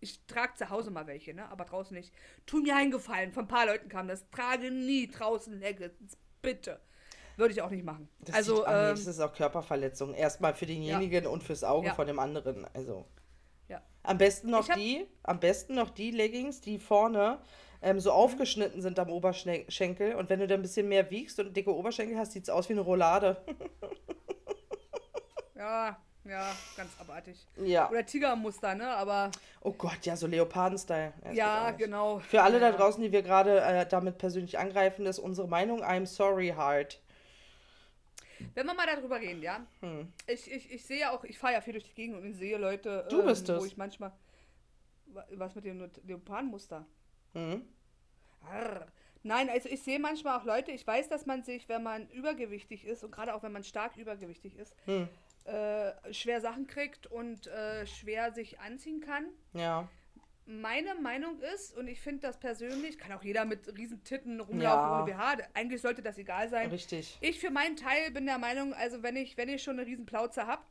[0.00, 1.48] ich trage zu Hause mal welche, ne?
[1.50, 2.12] Aber draußen nicht.
[2.46, 4.28] Tu mir einen Gefallen, von ein paar Leuten kam das.
[4.30, 6.80] Trage nie draußen Leggings, bitte.
[7.36, 8.08] Würde ich auch nicht machen.
[8.20, 10.12] Das also, ähm, das ist auch Körperverletzung.
[10.14, 11.94] Erstmal für denjenigen und fürs Auge Ja.
[11.94, 12.66] von dem anderen.
[12.74, 13.06] Also.
[13.68, 13.82] Ja.
[14.02, 17.38] Am besten noch die, am besten noch die Leggings, die vorne
[17.82, 20.14] ähm, so aufgeschnitten sind am Oberschenkel.
[20.14, 22.68] Und wenn du dann ein bisschen mehr wiegst und dicke Oberschenkel hast, sieht es aus
[22.68, 23.36] wie eine Roulade.
[25.54, 26.46] Ja, ja,
[26.76, 27.36] ganz abartig.
[27.56, 27.90] Ja.
[27.90, 28.88] Oder Tigermuster, ne?
[28.90, 29.30] Aber
[29.62, 31.12] Oh Gott, ja, so Leoparden-Style.
[31.32, 32.20] Ja, genau.
[32.20, 32.76] Für alle da Ja.
[32.76, 37.00] draußen, die wir gerade äh, damit persönlich angreifen, ist unsere Meinung I'm sorry hard.
[38.54, 39.66] Wenn wir mal darüber reden, ja.
[39.80, 40.12] Hm.
[40.26, 42.36] Ich, ich, ich sehe ja auch, ich fahre ja viel durch die Gegend und ich
[42.36, 43.66] sehe Leute, Du bist wo es.
[43.66, 44.12] ich manchmal.
[45.06, 46.86] Wa- Was mit dem Leopardenmuster?
[47.34, 47.62] Hm.
[48.42, 48.86] Arr.
[49.24, 52.84] Nein, also ich sehe manchmal auch Leute, ich weiß, dass man sich, wenn man übergewichtig
[52.84, 55.08] ist und gerade auch wenn man stark übergewichtig ist, Hm.
[55.44, 59.26] äh, schwer Sachen kriegt und äh, schwer sich anziehen kann.
[59.54, 59.88] Ja.
[60.50, 64.62] Meine Meinung ist, und ich finde das persönlich, kann auch jeder mit riesen Titten rumlaufen
[64.62, 65.02] Ja.
[65.02, 66.70] ohne BH, eigentlich sollte das egal sein.
[66.70, 67.18] Richtig.
[67.20, 70.06] Ich für meinen Teil bin der Meinung, also wenn ich, wenn ich schon eine riesen
[70.06, 70.62] Plauze habe,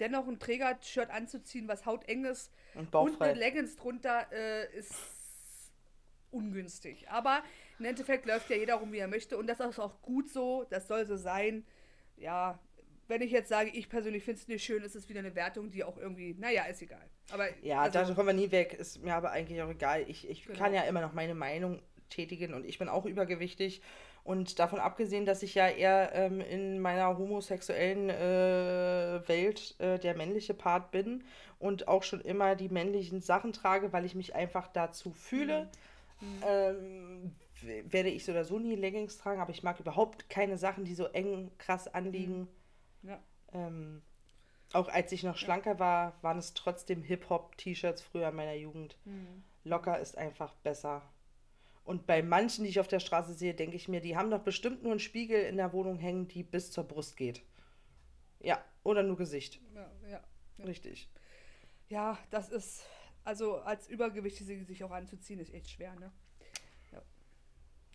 [0.00, 4.92] dennoch ein Träger-Shirt anzuziehen, was hauteng ist Und und eine Leggings drunter, äh, ist
[6.32, 7.08] ungünstig.
[7.08, 7.44] Aber
[7.78, 10.64] im Endeffekt läuft ja jeder rum, wie er möchte und das ist auch gut so,
[10.70, 11.64] das soll so sein.
[12.16, 12.58] Ja,
[13.06, 15.70] wenn ich jetzt sage, ich persönlich finde es nicht schön, ist es wieder eine Wertung,
[15.70, 17.08] die auch irgendwie, naja, ist egal.
[17.30, 18.74] Aber Ja, also, da kommen wir nie weg.
[18.74, 20.04] Ist mir aber eigentlich auch egal.
[20.08, 20.58] Ich, ich Genau.
[20.58, 23.82] kann ja immer noch meine Meinung tätigen und ich bin auch übergewichtig.
[24.24, 30.16] Und davon abgesehen, dass ich ja eher ähm, in meiner homosexuellen äh, Welt äh, der
[30.16, 31.24] männliche Part bin
[31.58, 35.68] und auch schon immer die männlichen Sachen trage, weil ich mich einfach dazu fühle,
[36.46, 40.58] ähm, w- werde ich so oder so nie Leggings tragen, aber ich mag überhaupt keine
[40.58, 42.48] Sachen, die so eng krass anliegen.
[43.02, 43.18] ja.
[43.52, 44.02] Ähm,
[44.72, 48.98] auch als ich noch schlanker war, waren es trotzdem Hip-Hop-T-Shirts früher in meiner Jugend.
[49.04, 49.42] Hm.
[49.64, 51.02] Locker ist einfach besser.
[51.84, 54.42] Und bei manchen, die ich auf der Straße sehe, denke ich mir, die haben doch
[54.42, 57.42] bestimmt nur einen Spiegel in der Wohnung hängen, die bis zur Brust geht.
[58.40, 59.60] Ja, oder nur Gesicht.
[59.74, 60.24] Ja, ja.
[60.64, 61.10] Richtig.
[61.88, 62.84] Ja, das ist,
[63.24, 66.12] also als Übergewichtige sich auch anzuziehen, ist echt schwer, ne?
[66.92, 67.02] Ja.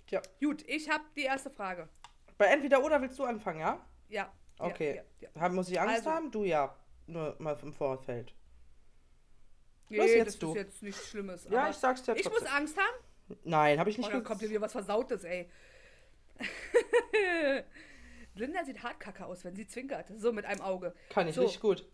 [0.07, 0.21] Tja.
[0.39, 1.87] Gut, ich habe die erste Frage.
[2.37, 3.85] Bei entweder oder willst du anfangen, ja?
[4.09, 4.33] Ja.
[4.59, 5.01] Okay.
[5.21, 6.31] Ja, ja, Muss ich Angst Also- haben?
[6.31, 6.75] Du ja.
[7.05, 8.33] Nur mal im Vorfeld.
[9.89, 10.49] Nee, Was jetzt das du?
[10.51, 11.47] ist jetzt nichts Schlimmes.
[11.49, 12.43] Ja, aber ich sag's dir Ich muss.
[12.45, 13.37] Angst haben?
[13.43, 15.49] Nein, habe ich Oh, nicht dann ge- kommt hier wieder was Versautes, ey.
[18.35, 20.11] Linda sieht hartkacke aus, wenn sie zwinkert.
[20.17, 20.93] So mit einem Auge.
[21.09, 21.41] Kann ich So.
[21.43, 21.85] richtig gut.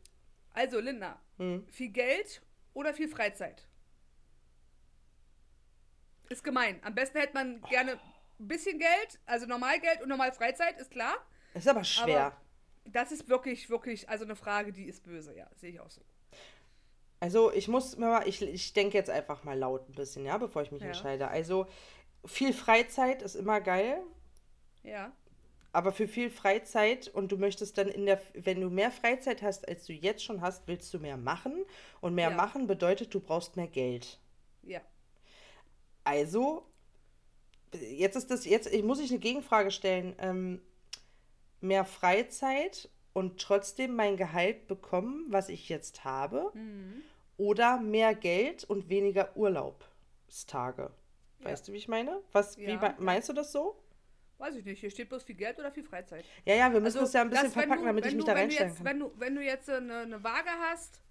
[0.53, 1.65] Also, Linda, Hm.
[1.69, 2.41] viel Geld
[2.73, 3.67] oder viel Freizeit?
[6.29, 6.79] Ist gemein.
[6.83, 7.93] Am besten hätte man gerne
[8.39, 11.15] ein bisschen Geld, also normal Geld und normal Freizeit, ist klar.
[11.53, 12.27] Ist aber schwer.
[12.27, 12.37] Aber
[12.95, 15.47] das ist wirklich, wirklich, also eine Frage, die ist böse, ja.
[15.55, 16.01] Sehe ich auch so.
[17.19, 20.37] Also ich muss mir mal, ich, ich denke jetzt einfach mal laut ein bisschen, ja,
[20.37, 20.87] bevor ich mich Ja.
[20.87, 21.27] entscheide.
[21.27, 21.67] Also
[22.25, 24.01] viel Freizeit ist immer geil,
[24.83, 25.11] Ja.
[25.73, 29.67] aber für viel Freizeit und du möchtest dann in der, wenn du mehr Freizeit hast,
[29.67, 31.65] als du jetzt schon hast, willst du mehr machen
[31.99, 32.35] und mehr Ja.
[32.35, 34.17] machen bedeutet, du brauchst mehr Geld.
[34.63, 34.81] Ja.
[36.05, 36.65] Also
[37.73, 40.15] jetzt ist das, jetzt ich, muss ich eine Gegenfrage stellen.
[40.19, 40.61] Ähm,
[41.61, 47.01] mehr Freizeit und trotzdem mein Gehalt bekommen, was ich jetzt habe, Mhm.
[47.37, 50.91] oder mehr Geld und weniger Urlaubstage.
[51.39, 51.45] Ja.
[51.45, 52.21] Weißt du, wie ich meine?
[52.31, 52.95] Was, wie Ja, me- ja.
[52.99, 53.81] meinst du das so?
[54.37, 54.79] Weiß ich nicht.
[54.79, 56.23] Hier steht bloß viel Geld oder viel Freizeit.
[56.45, 58.23] Ja, ja, wir müssen Also, das ja ein bisschen das, verpacken, du- damit ich mich
[58.23, 58.85] du, da reinstellen kann.
[58.85, 61.01] Wenn du, wenn du jetzt eine, eine Waage hast,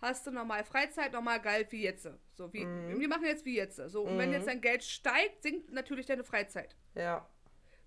[0.00, 2.08] hast du normal Freizeit, normal Geld wie jetzt.
[2.34, 3.00] So wie, Mhm.
[3.00, 3.76] Wir machen jetzt wie jetzt.
[3.76, 6.76] So, und wenn jetzt dein Geld steigt, sinkt natürlich deine Freizeit.
[6.94, 7.26] Ja,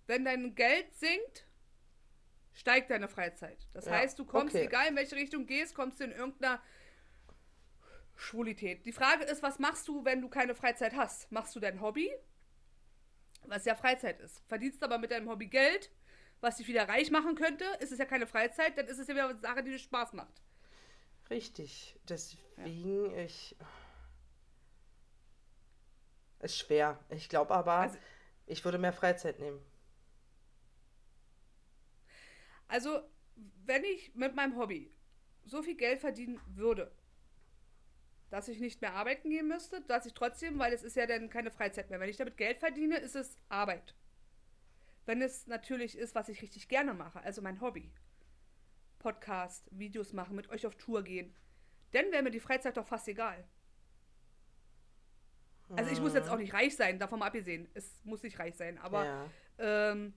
[0.07, 1.45] Wenn dein Geld sinkt,
[2.53, 3.67] steigt deine Freizeit.
[3.73, 4.65] Das Ja, heißt, du kommst, okay.
[4.65, 6.61] egal in welche Richtung gehst, kommst du in irgendeiner
[8.15, 8.85] Schwulität.
[8.85, 11.31] Die Frage ist, was machst du, wenn du keine Freizeit hast?
[11.31, 12.11] Machst du dein Hobby,
[13.47, 15.89] was ja Freizeit ist, verdienst aber mit deinem Hobby Geld,
[16.41, 19.13] was dich wieder reich machen könnte, ist es ja keine Freizeit, dann ist es ja
[19.15, 20.41] wieder eine Sache, die dir Spaß macht.
[21.29, 21.97] richtig.
[22.07, 23.55] Deswegen, ich.
[26.39, 26.99] Ist schwer.
[27.09, 27.97] Ich glaube aber, Also-
[28.47, 29.63] ich würde mehr Freizeit nehmen.
[32.71, 33.01] Also,
[33.65, 34.89] wenn ich mit meinem Hobby
[35.43, 36.89] so viel Geld verdienen würde,
[38.29, 41.29] dass ich nicht mehr arbeiten gehen müsste, dass ich trotzdem, weil es ist ja dann
[41.29, 41.99] keine Freizeit mehr.
[41.99, 43.93] Wenn ich damit Geld verdiene, ist es Arbeit.
[45.05, 47.91] Wenn es natürlich ist, was ich richtig gerne mache, also mein Hobby.
[48.99, 51.35] Podcast, Videos machen, mit euch auf Tour gehen,
[51.91, 53.43] dann wäre mir die Freizeit doch fast egal.
[55.75, 57.67] Also ich muss jetzt auch nicht reich sein, davon mal abgesehen.
[57.73, 59.29] Es muss nicht reich sein, aber ja.
[59.57, 60.13] ähm,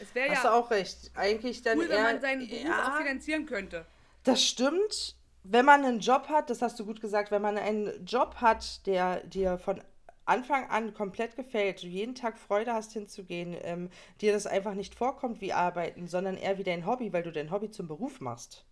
[0.00, 1.10] es wäre Hast ja du auch recht.
[1.14, 3.86] Eigentlich dann cool, wenn eher, man seinen Beruf ja, auch finanzieren könnte.
[4.24, 5.16] Das stimmt.
[5.42, 8.86] Wenn man einen Job hat, das hast du gut gesagt, wenn man einen Job hat,
[8.86, 9.80] der dir von
[10.26, 13.90] Anfang an komplett gefällt, du jeden Tag Freude hast hinzugehen, ähm,
[14.20, 17.50] dir das einfach nicht vorkommt wie Arbeiten, sondern eher wie dein Hobby, weil du dein
[17.50, 18.64] Hobby zum Beruf machst,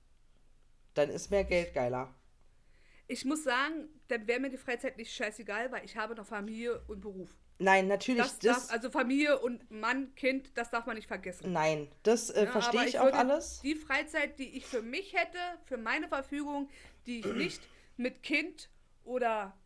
[0.95, 2.15] dann ist mehr Geld geiler.
[3.09, 6.81] Ich muss sagen, dann wäre mir die Freizeit nicht scheißegal, weil ich habe noch Familie
[6.87, 7.35] und Beruf.
[7.59, 8.23] Nein, natürlich.
[8.23, 11.53] Das darf, also Familie und Mann, Kind, das darf man nicht vergessen.
[11.53, 13.61] Nein, das äh, Ja, verstehe aber ich auch alles.
[13.63, 16.69] Die Freizeit, die ich für mich hätte, für meine Verfügung,
[17.07, 18.71] die ich nicht mit Kind
[19.03, 19.57] oder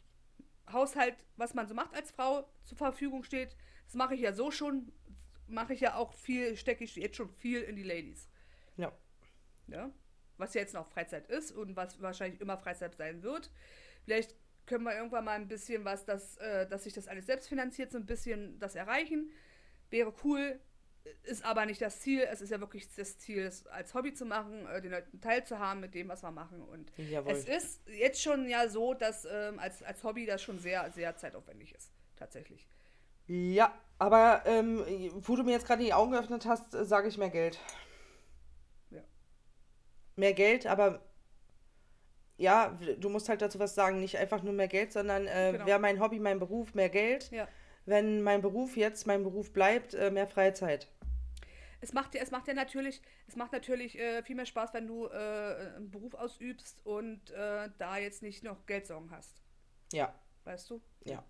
[0.72, 4.50] Haushalt, was man so macht als Frau, zur Verfügung steht, das mache ich ja so
[4.50, 4.90] schon,
[5.46, 8.26] mache ich ja auch viel, stecke ich jetzt schon viel in die Ladies.
[8.78, 8.90] Ja.
[9.66, 9.90] Ja?
[10.38, 13.50] Was ja jetzt noch Freizeit ist und was wahrscheinlich immer Freizeit sein wird.
[14.04, 14.34] Vielleicht
[14.72, 17.92] können wir irgendwann mal ein bisschen was, das, äh, dass sich das alles selbst finanziert,
[17.92, 19.30] so ein bisschen das erreichen.
[19.90, 20.58] Wäre cool,
[21.24, 22.22] ist aber nicht das Ziel.
[22.22, 25.82] Es ist ja wirklich das Ziel, es als Hobby zu machen, äh, den Leuten teilzuhaben
[25.82, 26.62] mit dem, was wir machen.
[26.62, 27.32] Und Jawohl.
[27.32, 31.18] es ist jetzt schon ja so, dass ähm, als, als Hobby das schon sehr, sehr
[31.18, 31.92] zeitaufwendig ist.
[32.16, 32.66] Tatsächlich.
[33.26, 34.82] Ja, aber ähm,
[35.16, 37.58] wo du mir jetzt gerade die Augen geöffnet hast, äh, sage ich mehr Geld.
[38.90, 39.02] Ja.
[40.16, 41.02] Mehr Geld, aber
[42.36, 44.00] ja, du musst halt dazu was sagen.
[44.00, 45.66] Nicht einfach nur mehr Geld, sondern äh, Genau.
[45.66, 47.30] wäre mein Hobby, mein Beruf, mehr Geld.
[47.30, 47.46] Ja.
[47.84, 50.88] Wenn mein Beruf jetzt mein Beruf bleibt, äh, mehr Freizeit.
[51.80, 55.06] Es macht, es macht ja natürlich, es macht natürlich äh, viel mehr Spaß, wenn du
[55.08, 59.42] äh, einen Beruf ausübst und äh, da jetzt nicht noch Geldsorgen hast.
[59.92, 60.14] Ja,
[60.44, 60.80] Weißt du?
[61.04, 61.24] ja.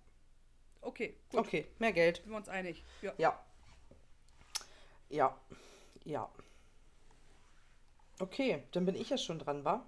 [0.82, 1.40] Okay, gut.
[1.40, 2.16] Okay, mehr Geld.
[2.18, 2.84] Sind wir uns einig.
[3.02, 3.14] Ja.
[3.16, 3.44] Ja.
[5.08, 5.36] Ja.
[6.04, 6.28] Ja.
[8.18, 9.86] Okay, dann bin ich ja schon dran, wa?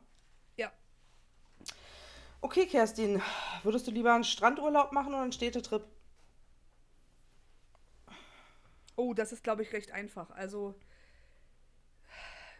[2.45, 2.51] Ja.
[2.51, 3.22] Okay, Kerstin,
[3.62, 5.84] würdest du lieber einen Strandurlaub machen oder einen Städtetrip?
[8.97, 10.30] Oh, das ist, glaube ich, recht einfach.
[10.30, 10.74] Also,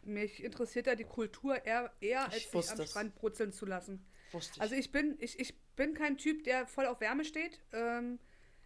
[0.03, 2.87] mich interessiert da die Kultur eher, eher als Ich sich wusste am.
[2.87, 4.07] Strand brutzeln zu lassen.
[4.32, 4.61] Wusste ich.
[4.62, 7.61] Also ich bin, ich, ich bin kein Typ, der voll auf Wärme steht.
[7.72, 8.18] Ähm,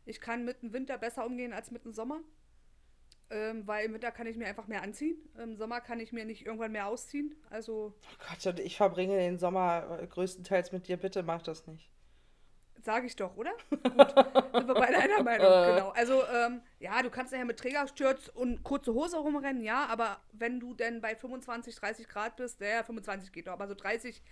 [0.04, 2.20] ich kann mit dem Winter besser umgehen als mit dem Sommer.
[3.30, 5.16] Ähm, weil im Winter kann ich mir einfach mehr anziehen.
[5.36, 7.34] Im Sommer kann ich mir nicht irgendwann mehr ausziehen.
[7.50, 10.96] Also oh Gott, ich verbringe den Sommer äh, größtenteils mit dir.
[10.96, 11.90] Bitte mach das nicht.
[12.82, 13.52] sage ich doch, oder?
[13.70, 13.82] Gut,
[14.54, 15.90] sind wir beide einer Meinung, genau.
[15.90, 20.58] Also ähm, ja, du kannst nachher mit Trägerstürz und kurze Hose rumrennen, ja, aber wenn
[20.58, 24.22] du denn bei 25, 30 Grad bist, naja, 25 geht doch, aber so 30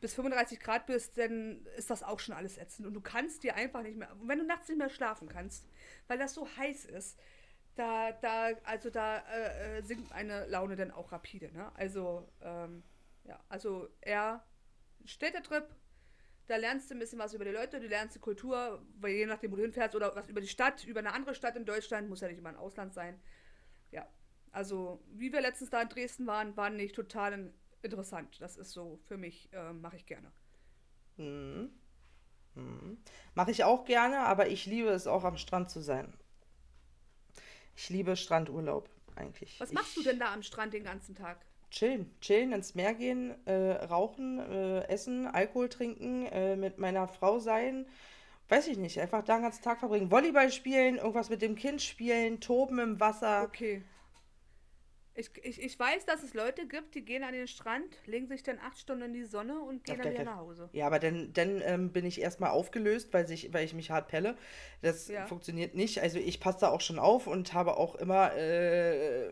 [0.00, 2.86] bis 35 Grad bist, dann ist das auch schon alles ätzend.
[2.86, 5.68] Und du kannst dir einfach nicht mehr, wenn du nachts nicht mehr schlafen kannst,
[6.08, 7.18] weil das so heiß ist,
[7.80, 11.72] da, da, also da äh, äh, sinkt eine Laune dann auch rapide, ne?
[11.76, 12.82] Also, ähm,
[13.24, 14.44] ja, also eher
[15.04, 15.64] Städtetrip,
[16.46, 19.26] da lernst du ein bisschen was über die Leute, du lernst die Kultur, weil je
[19.26, 22.08] nachdem, wo du hinfährst, oder was über die Stadt, über eine andere Stadt in Deutschland,
[22.08, 23.20] muss ja nicht immer ein Ausland sein.
[23.92, 24.06] Ja,
[24.52, 28.40] also wie wir letztens da in Dresden waren, war nicht total in- interessant.
[28.40, 30.32] Das ist so für mich, äh, mache ich gerne.
[31.16, 31.70] Mhm.
[32.54, 32.98] Mhm.
[33.34, 36.12] Mache ich auch gerne, aber ich liebe es auch am Strand zu sein.
[37.76, 39.58] Ich liebe Strandurlaub eigentlich.
[39.60, 41.38] Was machst du ich, denn da am Strand den ganzen Tag?
[41.70, 47.38] Chillen, chillen, ins Meer gehen, äh, rauchen, äh, essen, Alkohol trinken, äh, mit meiner Frau
[47.38, 47.86] sein.
[48.48, 50.10] Weiß ich nicht, einfach da den ganzen Tag verbringen.
[50.10, 53.44] Volleyball spielen, irgendwas mit dem Kind spielen, toben im Wasser.
[53.44, 53.82] Okay.
[55.20, 58.42] Ich, ich, ich weiß, dass es Leute gibt, die gehen an den Strand, legen sich
[58.42, 60.70] dann acht Stunden in die Sonne und gehen Auf dann wieder nach Hause.
[60.72, 64.08] Ja, aber dann, dann ähm, bin ich erstmal aufgelöst, weil, sich, weil ich mich hart
[64.08, 64.36] pelle.
[64.82, 65.26] Das Ja.
[65.26, 66.00] funktioniert nicht.
[66.00, 69.30] Also ich passe da auch schon auf und habe auch immer, äh,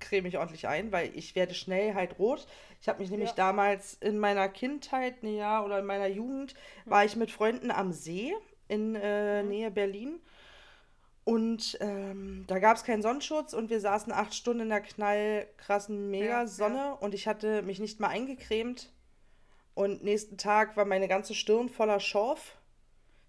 [0.00, 2.46] creme mich ordentlich ein, weil ich werde schnell halt rot.
[2.80, 3.36] Ich habe mich nämlich Ja.
[3.36, 6.54] damals in meiner Kindheit, ne, ja, oder in meiner Jugend,
[6.88, 8.32] war ich mit Freunden am See
[8.68, 10.20] in äh, Nähe Berlin.
[11.24, 16.10] Und ähm, da gab es keinen Sonnenschutz und wir saßen acht Stunden in der knallkrassen
[16.10, 16.92] Megasonne ja.
[16.92, 18.90] und ich hatte mich nicht mal eingecremt.
[19.74, 22.56] Und nächsten Tag war meine ganze Stirn voller Schorf.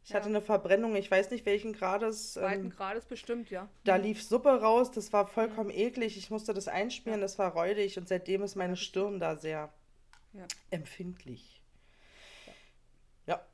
[0.03, 0.15] Ich Ja.
[0.15, 2.33] hatte eine Verbrennung, ich weiß nicht welchen Grades.
[2.33, 3.69] Zweiten Ähm, Grades bestimmt, ja.
[3.83, 6.17] da lief Suppe raus, das war vollkommen eklig.
[6.17, 9.71] Ich musste das einschmieren, das war räudig und seitdem ist meine Stirn da sehr
[10.33, 10.47] Ja.
[10.71, 11.60] empfindlich.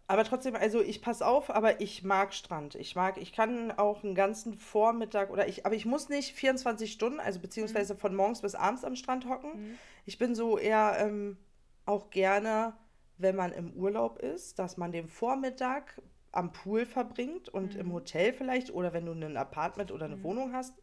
[0.09, 2.75] Aber trotzdem, also ich passe auf, aber ich mag Strand.
[2.75, 6.93] Ich mag, ich kann auch einen ganzen Vormittag oder ich, aber ich muss nicht 24
[6.93, 9.49] Stunden, also beziehungsweise von morgens bis abends am Strand hocken.
[10.05, 11.37] Ich bin so eher ähm,
[11.85, 12.73] auch gerne,
[13.17, 16.01] wenn man im Urlaub ist, dass man den Vormittag
[16.31, 20.53] am Pool verbringt und im Hotel vielleicht oder wenn du ein Apartment oder eine Wohnung
[20.53, 20.73] hast.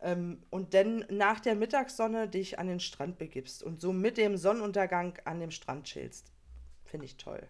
[0.00, 4.38] Ähm, und dann nach der Mittagssonne dich an den Strand begibst und so mit dem
[4.38, 6.32] Sonnenuntergang an dem Strand chillst.
[6.84, 7.46] Finde ich toll.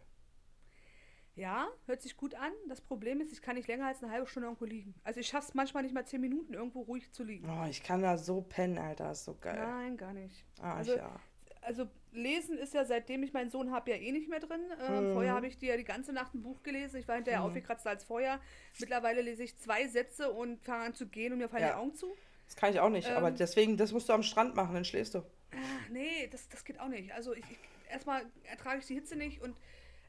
[1.36, 2.52] Ja, hört sich gut an.
[2.68, 4.94] Das Problem ist, ich kann nicht länger als eine halbe Stunde irgendwo liegen.
[5.02, 7.48] Also ich schaffe es manchmal nicht mal zehn Minuten, irgendwo ruhig zu liegen.
[7.50, 9.10] Oh, ich kann da so pennen, Alter.
[9.10, 9.56] Ist so geil.
[9.58, 10.44] Nein, gar nicht.
[10.60, 11.18] Ah, also, ja.
[11.62, 14.60] also lesen ist ja, seitdem ich meinen Sohn habe, ja eh nicht mehr drin.
[14.86, 15.12] Ähm, Mhm.
[15.14, 16.98] Vorher habe ich dir ja die ganze Nacht ein Buch gelesen.
[17.00, 18.38] Ich war hinterher aufgekratzter als vorher.
[18.78, 21.70] Mittlerweile lese ich zwei Sätze und fange an zu gehen und mir fallen Ja.
[21.70, 22.14] die Augen zu.
[22.46, 23.08] Das kann ich auch nicht.
[23.10, 23.36] aber Ähm.
[23.36, 25.18] deswegen, das musst du am Strand machen, dann schläfst du.
[25.18, 25.56] Ah,
[25.90, 27.10] nee, das, das geht auch nicht.
[27.12, 27.58] Also ich, ich
[27.90, 29.56] erstmal ertrage ich die Hitze nicht und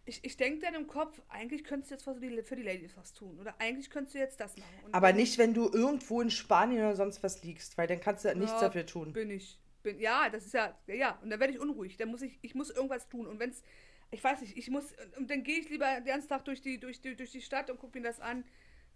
[0.06, 2.96] ich, ich denke dann im Kopf, eigentlich könntest du jetzt für die, für die Ladies
[2.96, 3.40] was tun.
[3.40, 4.70] Oder eigentlich könntest du jetzt das machen.
[4.86, 8.24] Und Aber nicht, wenn du irgendwo in Spanien oder sonst was liegst, weil dann kannst
[8.24, 9.14] du nichts Ja, dafür tun.
[9.14, 9.60] Bin ich.
[9.82, 11.20] Bin, ja, das ist ja, ja, ja.
[11.24, 11.98] Und dann werde ich unruhig.
[11.98, 13.26] Dann muss ich, ich muss irgendwas tun.
[13.26, 13.64] Und wenn es,
[14.12, 16.80] ich weiß nicht, ich muss, und dann gehe ich lieber den ganzen Tag durch die,
[16.80, 18.44] durch die, durch die Stadt und gucke mir das an.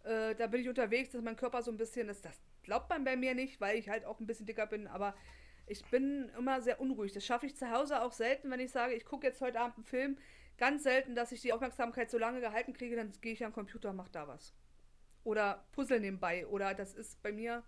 [0.03, 3.03] Äh, da bin ich unterwegs, dass mein Körper so ein bisschen, das, das glaubt man
[3.03, 5.15] bei mir nicht, weil ich halt auch ein bisschen dicker bin, aber
[5.65, 7.13] ich bin immer sehr unruhig.
[7.13, 9.77] Das schaffe ich zu Hause auch selten, wenn ich sage, ich gucke jetzt heute Abend
[9.77, 10.17] einen Film.
[10.59, 13.89] Ganz selten, dass ich die Aufmerksamkeit so lange gehalten kriege, dann gehe ich am Computer
[13.91, 14.53] und mache da was.
[15.23, 16.45] Oder puzzle nebenbei.
[16.47, 17.63] Oder das ist bei mir,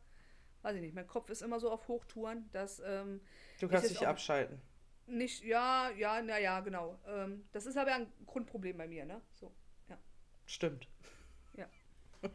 [0.62, 3.22] weiß ich nicht, mein Kopf ist immer so auf Hochtouren, dass ähm,
[3.60, 4.62] Du kannst dich abschalten.
[5.08, 7.00] nicht, ja, ja, naja, genau.
[7.08, 9.22] Ähm, das ist aber ein Grundproblem bei mir, ne?
[9.34, 9.52] So.
[10.46, 10.88] Stimmt.
[11.56, 11.66] Ja,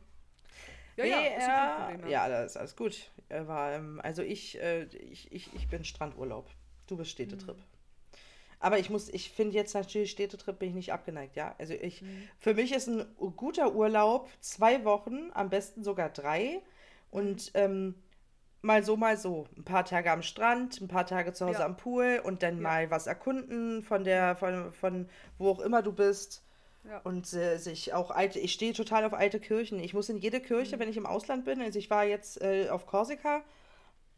[0.96, 3.10] Nee, ja, ist ein ja, ja, das ist alles gut.
[3.28, 6.48] Ähm, also ich, äh, ich, ich, ich bin Strandurlaub.
[6.86, 7.58] Du bist Städtetrip.
[8.58, 11.54] Aber ich muss, ich finde jetzt natürlich Städtetrip bin ich nicht abgeneigt, ja.
[11.58, 12.02] Also ich,
[12.38, 13.04] für mich ist ein
[13.36, 16.62] guter Urlaub zwei Wochen, am besten sogar drei.
[17.10, 17.94] Und ähm,
[18.62, 19.46] mal so, mal so.
[19.56, 21.66] Ein paar Tage am Strand, ein paar Tage zu Hause Ja.
[21.66, 22.62] am Pool und dann Ja.
[22.62, 26.42] mal was erkunden von der, von, von wo auch immer du bist.
[26.84, 26.98] Ja.
[26.98, 29.80] Und äh, sich auch alte, ich stehe total auf alte Kirchen.
[29.80, 30.44] Ich muss in jede Mhm.
[30.44, 33.42] Kirche, wenn ich im Ausland bin, also ich war jetzt äh, auf Korsika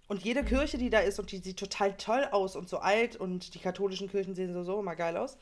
[0.09, 0.45] und jede Mhm.
[0.45, 3.61] Kirche, die da ist und die sieht total toll aus und so alt und die
[3.61, 5.39] katholischen Kirchen sehen sowieso immer geil aus.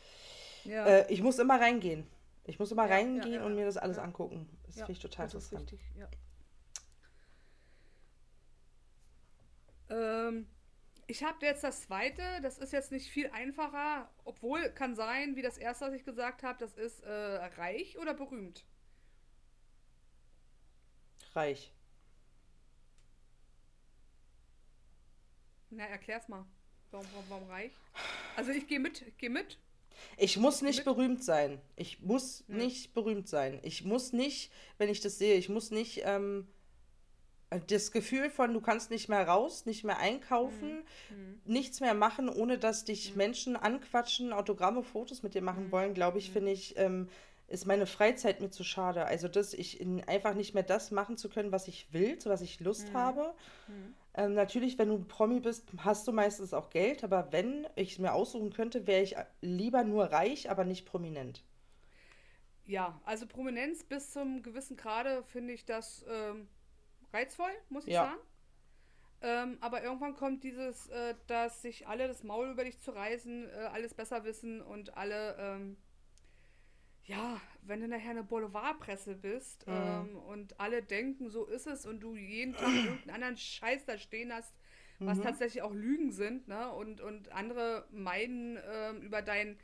[0.65, 2.07] Ja, Äh, ich muss immer reingehen.
[2.45, 4.49] Ich muss immer Ja, reingehen ja, und mir das alles angucken.
[4.67, 5.53] Das finde ich total das ist interessant.
[5.53, 6.09] richtig, ja.
[9.89, 10.47] Ähm,
[11.07, 15.43] ich habe jetzt das zweite, das ist jetzt nicht viel einfacher, obwohl kann sein, wie
[15.43, 18.65] das erste, was ich gesagt habe, das ist äh, reich oder berühmt.
[21.35, 21.73] Reich.
[25.71, 26.45] Na, erklär's mal.
[26.91, 27.73] Warum, warum, warum reich?
[28.37, 29.59] Also ich gehe mit, ich gehe mit.
[30.19, 31.61] Ich muss nicht berühmt sein.
[31.75, 32.59] Ich muss Hm.
[32.59, 33.61] nicht berühmt sein.
[33.63, 36.47] Ich muss nicht, wenn ich das sehe, ich muss nicht ähm,
[37.69, 41.41] das Gefühl von, du kannst nicht mehr raus, nicht mehr einkaufen, Hm.
[41.45, 45.73] nichts mehr machen, ohne dass dich Menschen anquatschen, Autogramme, Fotos mit dir machen Hm.
[45.73, 47.09] wollen, glaube ich, finde ich, ähm,
[47.49, 49.07] ist meine Freizeit mir zu schade.
[49.07, 52.29] Also, dass ich in, einfach nicht mehr das machen zu können, was ich will, zu
[52.29, 53.35] was ich Lust habe.
[54.17, 57.93] Ähm, natürlich, wenn du ein Promi bist, hast du meistens auch Geld, aber wenn ich
[57.93, 61.45] es mir aussuchen könnte, wäre ich lieber nur reich, aber nicht prominent.
[62.65, 66.49] Ja, also Prominenz bis zum gewissen Grade finde ich das ähm,
[67.13, 68.01] reizvoll, muss ich Ja.
[68.01, 68.17] sagen.
[69.23, 73.49] Ähm, aber irgendwann kommt dieses, äh, dass sich alle das Maul über dich zu reißen,
[73.49, 75.77] äh, alles besser wissen und alle, ähm,
[77.07, 82.01] ja, wenn du nachher eine Boulevardpresse bist ähm, und alle denken, so ist es und
[82.01, 84.55] du jeden Tag irgendeinen anderen Scheiß da stehen hast,
[84.99, 86.73] was tatsächlich auch Lügen sind, ne?
[86.73, 89.57] Und, und andere meiden ähm, über dein,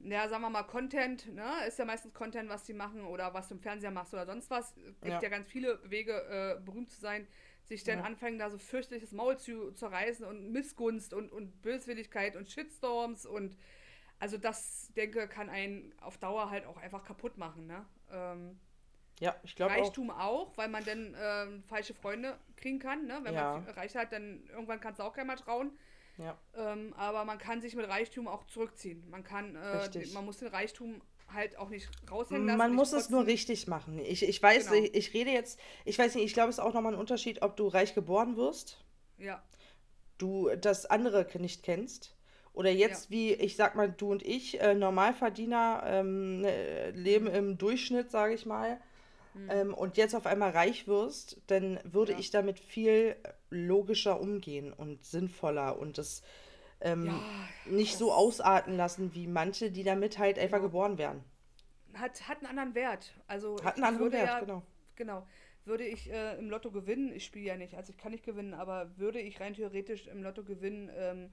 [0.00, 1.44] ja, sagen wir mal, Content, ne?
[1.68, 4.50] Ist ja meistens Content, was die machen oder was du im Fernseher machst oder sonst
[4.50, 4.74] was.
[4.74, 5.20] Gibt Ja.
[5.22, 6.12] ja, ganz viele Wege,
[6.58, 7.28] äh, berühmt zu sein,
[7.64, 8.04] sich dann Ja.
[8.04, 13.26] anfangen, da so fürchterliches Maul zu, zu reißen und Missgunst und, und Böswilligkeit und Shitstorms
[13.26, 13.56] und
[14.20, 17.86] also das, denke, kann einen auf Dauer halt auch einfach kaputt machen, ne?
[18.12, 18.60] Ähm,
[19.20, 19.78] Ja, ich glaube auch.
[19.78, 20.56] Reichtum auch.
[20.56, 23.20] weil man dann ähm, falsche Freunde kriegen kann, ne?
[23.22, 23.58] Wenn Ja.
[23.58, 25.72] man reich hat, dann irgendwann kannst du auch keiner trauen.
[26.18, 26.38] Ja.
[26.54, 29.08] Ähm, aber man kann sich mit Reichtum auch zurückziehen.
[29.10, 31.00] Man kann, äh, den, man muss den Reichtum
[31.32, 32.58] halt auch nicht raushängen lassen.
[32.58, 33.98] Man muss es nur richtig machen.
[33.98, 34.82] Ich, ich weiß, Genau.
[34.84, 37.42] ich, ich rede jetzt, ich weiß nicht, ich glaube, es ist auch nochmal ein Unterschied,
[37.42, 38.84] ob du reich geboren wirst,
[39.18, 39.42] Ja,
[40.18, 42.14] du das andere nicht kennst.
[42.60, 47.34] Oder jetzt, wie ich sag mal, du und ich, äh, Normalverdiener, ähm, äh, leben Mhm.
[47.34, 48.78] im Durchschnitt, sage ich mal,
[49.48, 52.18] ähm, und jetzt auf einmal reich wirst, dann würde Ja.
[52.18, 53.16] ich damit viel
[53.48, 56.22] logischer umgehen und sinnvoller und das
[56.82, 60.68] ähm, Ja, nicht so das- ausarten lassen, wie manche, die damit halt einfach Genau.
[60.68, 61.24] geboren werden.
[61.94, 63.14] hat, hat einen anderen Wert.
[63.26, 64.62] Also Hat einen anderen Wert, ja, genau.
[64.96, 65.26] Genau.
[65.64, 68.52] Würde ich äh, im Lotto gewinnen, ich spiele ja nicht, also ich kann nicht gewinnen,
[68.54, 71.30] aber würde ich rein theoretisch im Lotto gewinnen, ähm,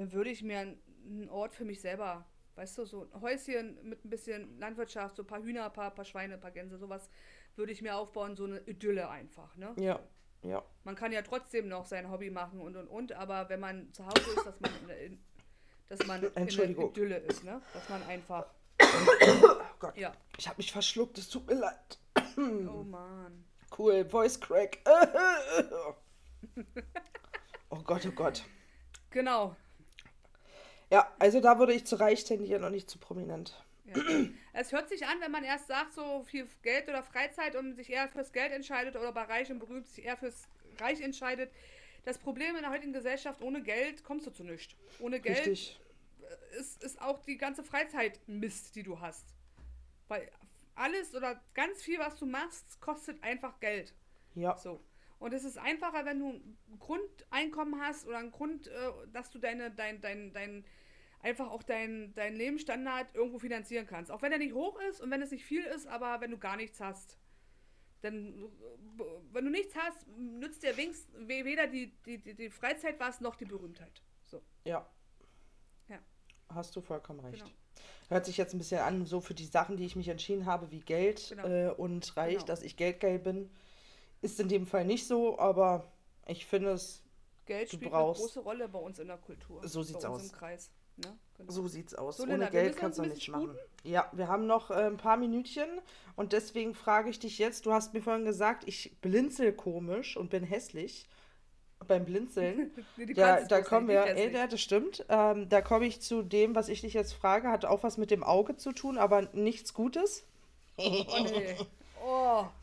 [0.00, 2.26] dann würde ich mir einen- Ort für mich selber,
[2.56, 5.90] weißt du, so ein Häuschen mit ein bisschen Landwirtschaft, so ein paar Hühner, ein paar,
[5.90, 7.08] paar Schweine, ein paar Gänse, sowas
[7.56, 9.74] würde ich mir aufbauen, so eine Idylle einfach, ne?
[9.78, 9.98] Ja,
[10.42, 10.62] ja.
[10.84, 14.04] Man kann ja trotzdem noch sein Hobby machen und und und, aber wenn man zu
[14.06, 15.24] Hause ist, dass man in, in,
[15.88, 16.78] dass man in der.
[16.78, 17.60] Idylle ist, ne?
[17.72, 18.46] Dass man einfach,
[18.82, 19.96] Oh Gott.
[19.96, 20.12] ja.
[20.38, 21.98] Ich habe mich verschluckt, es tut mir leid.
[22.36, 23.44] Oh Mann.
[23.76, 24.78] Cool, Voice Crack.
[27.70, 28.44] oh Gott, oh Gott.
[29.10, 29.56] Genau.
[30.90, 33.64] Ja, also da würde ich zu reich tendieren und nicht zu prominent.
[33.84, 33.94] Ja.
[34.52, 37.90] Es hört sich an, wenn man erst sagt, so viel Geld oder Freizeit und sich
[37.90, 40.48] eher fürs Geld entscheidet oder bei Reich und Berühmt sich eher fürs
[40.80, 41.52] Reich entscheidet.
[42.04, 44.74] Das Problem in der heutigen Gesellschaft, ohne Geld kommst du zu nichts.
[44.98, 45.80] Ohne Geld Richtig.
[46.58, 49.34] ist, ist auch die ganze Freizeit Mist, die du hast.
[50.08, 50.30] Weil
[50.74, 53.94] alles oder ganz viel, was du machst, kostet einfach Geld.
[54.34, 54.56] Ja.
[54.56, 54.80] So.
[55.18, 59.38] Und es ist einfacher, wenn du ein Grundeinkommen hast oder ein Grund, äh, dass du
[59.38, 60.64] deine, dein, dein, dein,
[61.20, 64.10] einfach auch deinen dein Lebensstandard irgendwo finanzieren kannst.
[64.10, 66.38] Auch wenn er nicht hoch ist und wenn es nicht viel ist, aber wenn du
[66.38, 67.18] gar nichts hast.
[68.02, 68.50] Denn
[68.98, 69.02] äh,
[69.32, 73.36] wenn du nichts hast, nützt dir wenigstens weder die, die, die, die Freizeit was noch
[73.36, 74.02] die Berühmtheit.
[74.24, 74.40] So.
[74.64, 74.88] Ja.
[75.88, 75.98] Ja.
[76.48, 77.44] Hast du vollkommen recht.
[77.44, 77.50] Genau.
[78.08, 80.70] Hört sich jetzt ein bisschen an, so für die Sachen, die ich mich entschieden habe,
[80.70, 81.46] wie Geld Genau.
[81.46, 82.46] äh, und Reich, Genau.
[82.46, 83.50] dass ich geldgeil bin.
[84.22, 85.92] Ist in dem Fall nicht so, aber
[86.26, 87.02] ich finde es,
[87.46, 89.66] Geld Du spielt brauchst- eine große Rolle bei uns in der Kultur.
[89.66, 90.30] So sieht's bei uns aus.
[90.30, 90.70] Im Kreis.
[91.00, 91.18] Ne?
[91.38, 91.50] Genau.
[91.50, 92.18] so sieht's aus.
[92.18, 93.56] So, Ohne Geld kannst du nichts machen.
[93.82, 95.68] Ja, wir haben noch äh, ein paar Minütchen
[96.16, 100.30] und deswegen frage ich dich jetzt, du hast mir vorhin gesagt, ich blinzel komisch und
[100.30, 101.08] bin hässlich
[101.88, 102.70] beim Blinzeln.
[102.96, 105.04] Nee, die Da, kommen wir, ey, ja, das stimmt.
[105.08, 108.10] Ähm, da komme ich zu dem, was ich dich jetzt frage, hat auch was mit
[108.10, 110.24] dem Auge zu tun, aber nichts Gutes.
[110.76, 111.56] Oh, nee.
[112.04, 112.44] oh,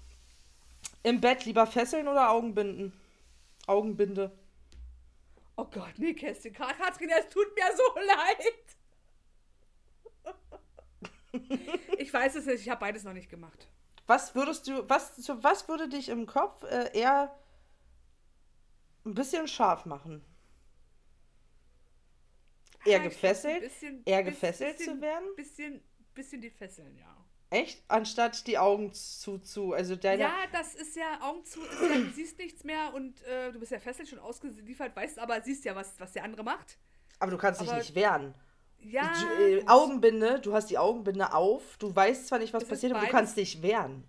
[1.03, 2.91] Im Bett lieber fesseln oder Augenbinden?
[3.65, 4.31] Augenbinde.
[5.57, 6.53] Oh Gott, nee, Kästchen.
[6.53, 8.77] Ka- Katrin, es tut mir so leid.
[11.97, 13.67] ich weiß es nicht, ich habe beides noch nicht gemacht.
[14.07, 17.37] Was würdest du, was, was würde dich im Kopf äh, eher
[19.05, 20.23] ein bisschen scharf machen?
[22.85, 23.59] Eher Ah, glaub, gefesselt?
[23.61, 25.27] bisschen- eher gefesselt bisschen, zu werden?
[25.35, 25.83] Bisschen,
[26.13, 27.13] bisschen die Fesseln, ja.
[27.49, 27.81] Echt?
[27.87, 31.95] Anstatt die Augen zu, zu also deine, Ja, das ist ja Augen zu, ist ja,
[31.95, 35.63] du siehst nichts mehr und äh, du bist ja fesselt schon ausgeliefert, weißt aber siehst
[35.63, 36.77] ja, was, was der andere macht.
[37.19, 38.33] aber du kannst dich aber- nicht wehren.
[38.79, 39.63] Ja, Du, äh.
[39.67, 43.35] Augenbinde, du hast die Augenbinde auf, du weißt zwar nicht, was passiert, aber du kannst
[43.35, 44.03] dich wehren.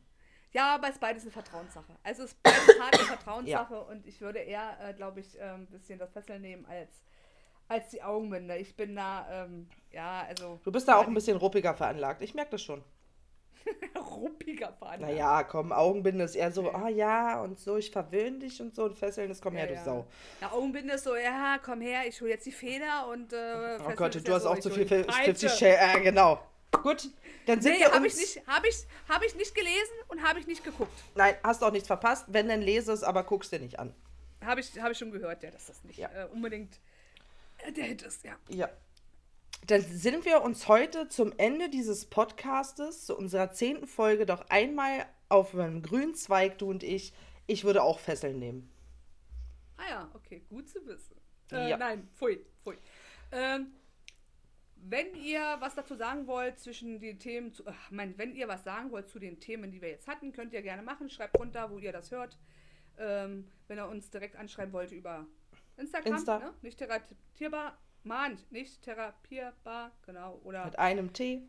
[0.52, 1.96] Ja, aber es ist beides eine Vertrauenssache.
[2.02, 5.66] Also es ist beides harte Vertrauenssache und ich würde eher, äh, glaube ich, äh, ein
[5.68, 6.90] bisschen das Fesseln nehmen als,
[7.68, 8.56] als die Augenbinde.
[8.58, 10.60] Ich bin da, ähm, ja, also.
[10.64, 12.20] Du bist da ja, auch ein bisschen ruppiger veranlagt.
[12.22, 12.82] Ich merke das schon.
[13.96, 15.02] ruppiger Faden.
[15.02, 18.84] Naja, komm, Augenbinde ist eher so, ah ja, und so, ich verwöhne dich und so,
[18.84, 20.06] und Fesseln ist, komm her, du Sau.
[20.40, 23.32] Ja, Augenbinde ist so, ja, komm her, ich hole jetzt die Feder und.
[23.32, 25.24] Äh, Oh Gott, du ja hast so, auch zu hol viel die Fif- Peitsche.
[25.48, 26.40] 50 Shade, äh, genau.
[26.82, 27.08] Gut,
[27.46, 28.14] dann sind Nee, wir habe uns...
[28.20, 28.76] ich nicht, habe ich,
[29.08, 30.92] hab ich nicht gelesen und habe ich nicht geguckt.
[31.14, 32.26] Nein, hast auch nichts verpasst.
[32.28, 33.94] Wenn, dann lese es, aber guckst dir nicht an.
[34.44, 36.08] Habe ich, hab ich schon gehört, ja, dass das nicht Ja.
[36.10, 36.78] äh, unbedingt
[37.66, 38.32] äh, der Hit ist, ja.
[38.48, 38.68] Ja.
[39.66, 45.04] Dann sind wir uns heute zum Ende dieses Podcastes, zu unserer zehnten Folge, doch einmal
[45.28, 47.12] auf einem grünen Zweig, du und ich.
[47.46, 48.70] Ich würde auch Fesseln nehmen.
[49.76, 51.16] Ah ja, okay, gut zu wissen.
[51.52, 51.76] Äh, Ja.
[51.76, 52.76] Nein, pfui, pfui.
[53.32, 53.72] Ähm,
[54.76, 58.64] wenn ihr was dazu sagen wollt zwischen den Themen, zu, ach, mein, wenn ihr was
[58.64, 61.10] sagen wollt zu den Themen, die wir jetzt hatten, könnt ihr gerne machen.
[61.10, 62.38] Schreibt runter, wo ihr das hört.
[62.98, 65.26] Ähm, wenn ihr uns direkt anschreiben wollt über
[65.76, 66.38] Instagram, Insta.
[66.38, 66.54] ne?
[66.62, 67.78] nicht therapierbar,
[68.08, 71.42] Mann, nicht therapierbar, genau, oder Mit einem T.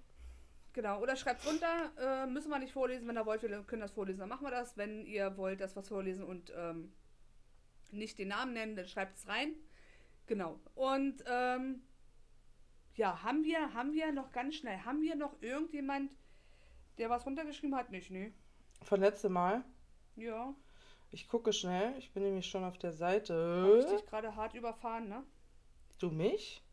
[0.74, 1.92] Genau, oder schreibt runter.
[1.98, 3.08] Äh, müssen wir nicht vorlesen.
[3.08, 4.78] Wenn ihr wollt, wir können das vorlesen, dann machen wir das.
[4.78, 6.94] Wenn ihr wollt, dass wir es vorlesen und ähm,
[7.92, 9.56] nicht den Namen nennen, dann schreibt es rein.
[10.28, 10.60] Genau.
[10.76, 11.82] Und ähm,
[12.96, 16.16] ja, haben wir, haben wir noch ganz schnell, haben wir noch irgendjemand,
[17.00, 17.90] der was runtergeschrieben hat?
[17.90, 18.32] Nicht, ne?
[18.84, 19.64] Von letztem Mal.
[20.16, 20.54] Ja.
[21.12, 21.98] Ich gucke schnell.
[21.98, 23.88] Ich bin nämlich schon auf der Hab ich Seite.
[23.92, 25.24] dich gerade hart überfahren, ne?
[26.00, 26.64] Du mich?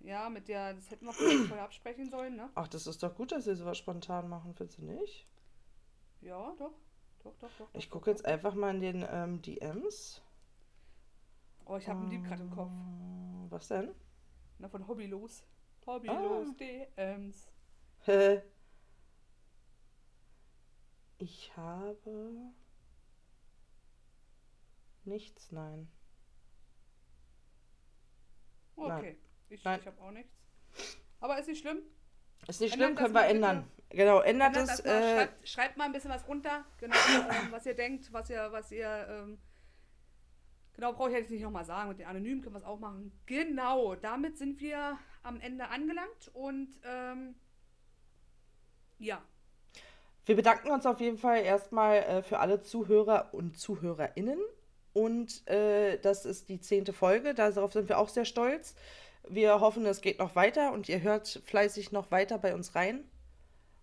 [0.00, 2.50] Ja, mit der, das hätten wir vorher absprechen sollen, ne?
[2.54, 5.26] Ach, das ist doch gut, dass wir sowas spontan machen, findest du nicht?
[6.20, 6.72] Ja, doch.
[7.24, 7.68] Doch, doch, doch.
[7.72, 10.22] Ich gucke jetzt einfach mal in den ähm, DMs.
[11.64, 12.70] Oh, ich habe ein Lied gerade im Kopf.
[12.70, 13.92] Äh, Was denn?
[14.58, 15.42] Na, von Hobbylos.
[15.84, 15.94] Ah.
[15.94, 17.50] Hobbylos DMs.
[18.04, 18.42] Hä?
[21.18, 22.52] Ich habe
[25.04, 25.88] nichts, nein.
[28.76, 28.88] Okay.
[28.88, 29.16] Nein.
[29.48, 29.80] Ich, Nein.
[29.80, 30.32] ich habe auch nichts.
[31.20, 31.78] Aber ist nicht schlimm.
[32.46, 33.70] Ist nicht Ändert schlimm, können wir ändern.
[33.88, 34.84] Genau, ändert Ändert es.
[34.84, 36.64] mal, Äh, schreibt, schreibt mal ein bisschen was runter.
[36.78, 39.06] Genau, ähm, was ihr denkt, was ihr, was ihr.
[39.08, 39.38] Ähm,
[40.74, 41.88] genau, brauche ich jetzt nicht nochmal sagen.
[41.88, 43.12] Mit den Anonymen können wir es auch machen.
[43.26, 46.30] Genau, damit sind wir am Ende angelangt.
[46.34, 47.36] Und ähm,
[48.98, 49.22] ja,
[50.26, 54.40] wir bedanken uns auf jeden Fall erstmal äh, für alle Zuhörer und ZuhörerInnen.
[54.96, 57.34] Und äh, das ist die zehnte Folge.
[57.34, 58.74] Darauf sind wir auch sehr stolz.
[59.28, 63.04] Wir hoffen, es geht noch weiter und ihr hört fleißig noch weiter bei uns rein.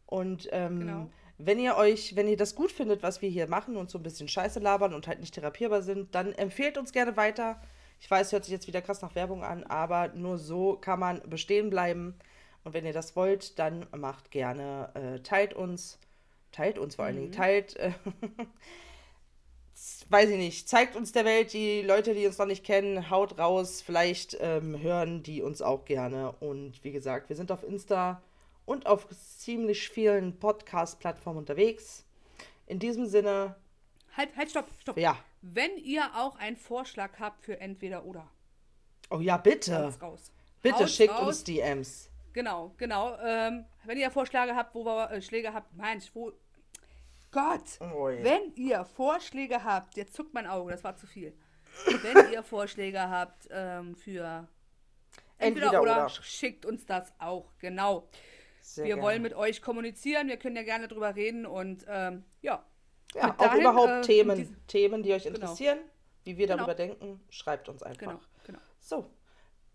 [0.07, 1.09] Und ähm, Genau.
[1.37, 4.03] wenn ihr euch, wenn ihr das gut findet, was wir hier machen und so ein
[4.03, 7.61] bisschen Scheiße labern und halt nicht therapierbar sind, dann empfehlt uns gerne weiter.
[8.01, 11.21] Ich weiß, hört sich jetzt wieder krass nach Werbung an, aber nur so kann man
[11.29, 12.15] bestehen bleiben.
[12.63, 15.99] Und wenn ihr das wollt, dann macht gerne, äh, teilt uns,
[16.51, 17.91] teilt uns vor allen Dingen, teilt, äh,
[20.09, 23.39] weiß ich nicht, zeigt uns der Welt, die Leute, die uns noch nicht kennen, haut
[23.39, 23.81] raus.
[23.81, 26.33] Vielleicht ähm, hören die uns auch gerne.
[26.39, 28.21] Und wie gesagt, wir sind auf Insta
[28.65, 32.05] und auf ziemlich vielen Podcast-Plattformen unterwegs.
[32.67, 33.55] In diesem Sinne.
[34.15, 34.97] Halt, halt, stopp, stopp.
[34.97, 35.17] Ja.
[35.41, 38.29] Wenn ihr auch einen Vorschlag habt für entweder oder.
[39.09, 39.93] Oh ja, bitte.
[40.61, 41.27] Bitte Haut's schickt raus.
[41.27, 42.09] uns DMs.
[42.31, 43.17] Genau, genau.
[43.23, 46.31] Ähm, wenn ihr Vorschläge habt, wo wir äh, Schläge habt, Mensch, wo.
[47.33, 47.79] Gott!
[47.81, 48.23] Oh je.
[48.23, 51.33] Wenn ihr Vorschläge habt, jetzt zuckt mein Auge, das war zu viel.
[52.01, 54.47] Wenn ihr Vorschläge habt ähm, für
[55.39, 56.09] entweder, Entweder oder, oder.
[56.09, 58.07] schickt uns das auch, genau.
[58.61, 59.01] Sehr wir gerne.
[59.01, 62.63] wollen mit euch kommunizieren, wir können ja gerne drüber reden und ähm, ja.
[63.15, 65.79] Ja, mit auch dahin, überhaupt äh, Themen, diesen- Themen, die euch interessieren,
[66.23, 66.57] wie wir Genau.
[66.59, 67.99] darüber denken, schreibt uns einfach.
[67.99, 68.59] Genau, genau.
[68.79, 69.09] So,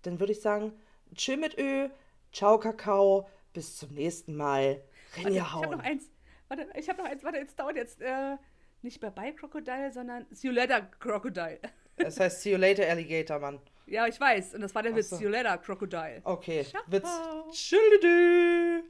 [0.03, 0.73] dann würde ich sagen,
[1.15, 1.89] tschö mit Ö,
[2.33, 4.83] ciao Kakao, bis zum nächsten Mal.
[5.15, 5.81] Warte, Renja ich habe noch hauen.
[5.83, 6.11] eins.
[6.49, 7.23] Warte, ich habe noch eins.
[7.25, 8.37] Warte, jetzt dauert jetzt äh,
[8.83, 11.61] nicht mehr bei Crocodile, sondern See you later, Crocodile.
[12.01, 13.59] Das heißt, see you later, Alligator, Mann.
[13.87, 14.55] Ja, ich weiß.
[14.55, 15.11] Und das war der Witz.
[15.11, 16.21] See you later, Crocodile.
[16.23, 16.81] Okay, Ciao.
[16.87, 17.09] Witz.
[17.51, 18.85] Tschüss.